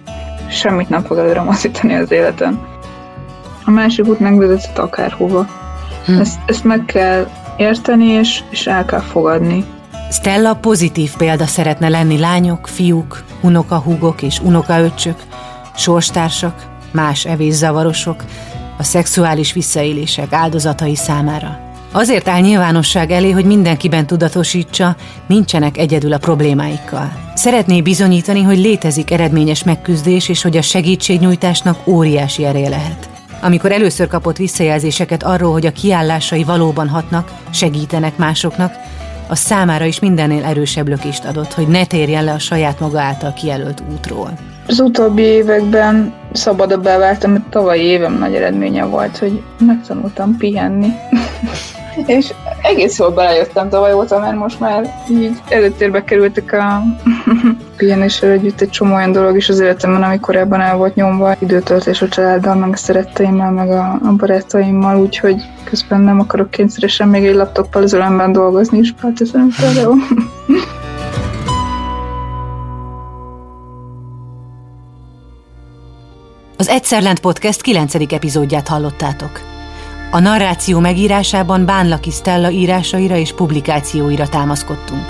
[0.49, 2.59] semmit nem fog előre mozdítani az életen.
[3.66, 5.47] A másik út megvezetett akárhova.
[6.05, 6.20] Hm.
[6.20, 9.66] Ezt, ezt meg kell érteni, és, és el kell fogadni.
[10.12, 15.24] Stella pozitív példa szeretne lenni lányok, fiúk, unokahúgok és unokaöccsök,
[15.76, 18.24] sorstársak, más evészavarosok,
[18.78, 21.70] a szexuális visszaélések áldozatai számára.
[21.93, 24.95] Azért áll nyilvánosság elé, hogy mindenkiben tudatosítsa,
[25.27, 27.11] nincsenek egyedül a problémáikkal.
[27.35, 33.09] Szeretné bizonyítani, hogy létezik eredményes megküzdés, és hogy a segítségnyújtásnak óriási ereje lehet.
[33.41, 38.73] Amikor először kapott visszajelzéseket arról, hogy a kiállásai valóban hatnak, segítenek másoknak,
[39.27, 43.33] a számára is mindennél erősebb lökést adott, hogy ne térjen le a saját maga által
[43.33, 44.31] kijelölt útról.
[44.67, 50.87] Az utóbbi években szabadabbá váltam, mert tavalyi évem nagy eredménye volt, hogy megtanultam pihenni.
[52.05, 56.81] és egész jól belejöttem tavaly óta, mert most már így előtérbe kerültek a
[57.77, 62.01] pihenéssel együtt egy csomó olyan dolog is az életemben, ami korábban el volt nyomva, időtöltés
[62.01, 67.25] a családdal, meg a szeretteimmel, meg a, a barátaimmal, úgyhogy közben nem akarok kényszeresen még
[67.25, 69.95] egy laptoppal az ölemben dolgozni is, felteszem például.
[76.57, 77.95] Az Egyszerlent Podcast 9.
[77.95, 79.61] epizódját hallottátok.
[80.14, 85.05] A narráció megírásában Bánlaki Stella írásaira és publikációira támaszkodtunk.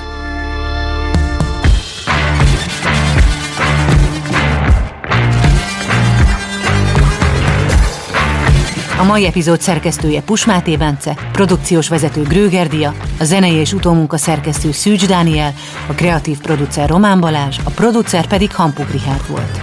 [9.00, 15.08] A mai epizód szerkesztője Pusmáté Bence, produkciós vezető Grőgerdia, a zenei és utómunka szerkesztő Szűcs
[15.08, 15.54] Dániel,
[15.88, 19.60] a kreatív producer Román Balázs, a producer pedig Hampuk Richard volt.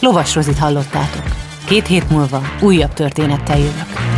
[0.00, 1.24] Lovas Rozit hallottátok.
[1.64, 4.17] Két hét múlva újabb történettel jövök.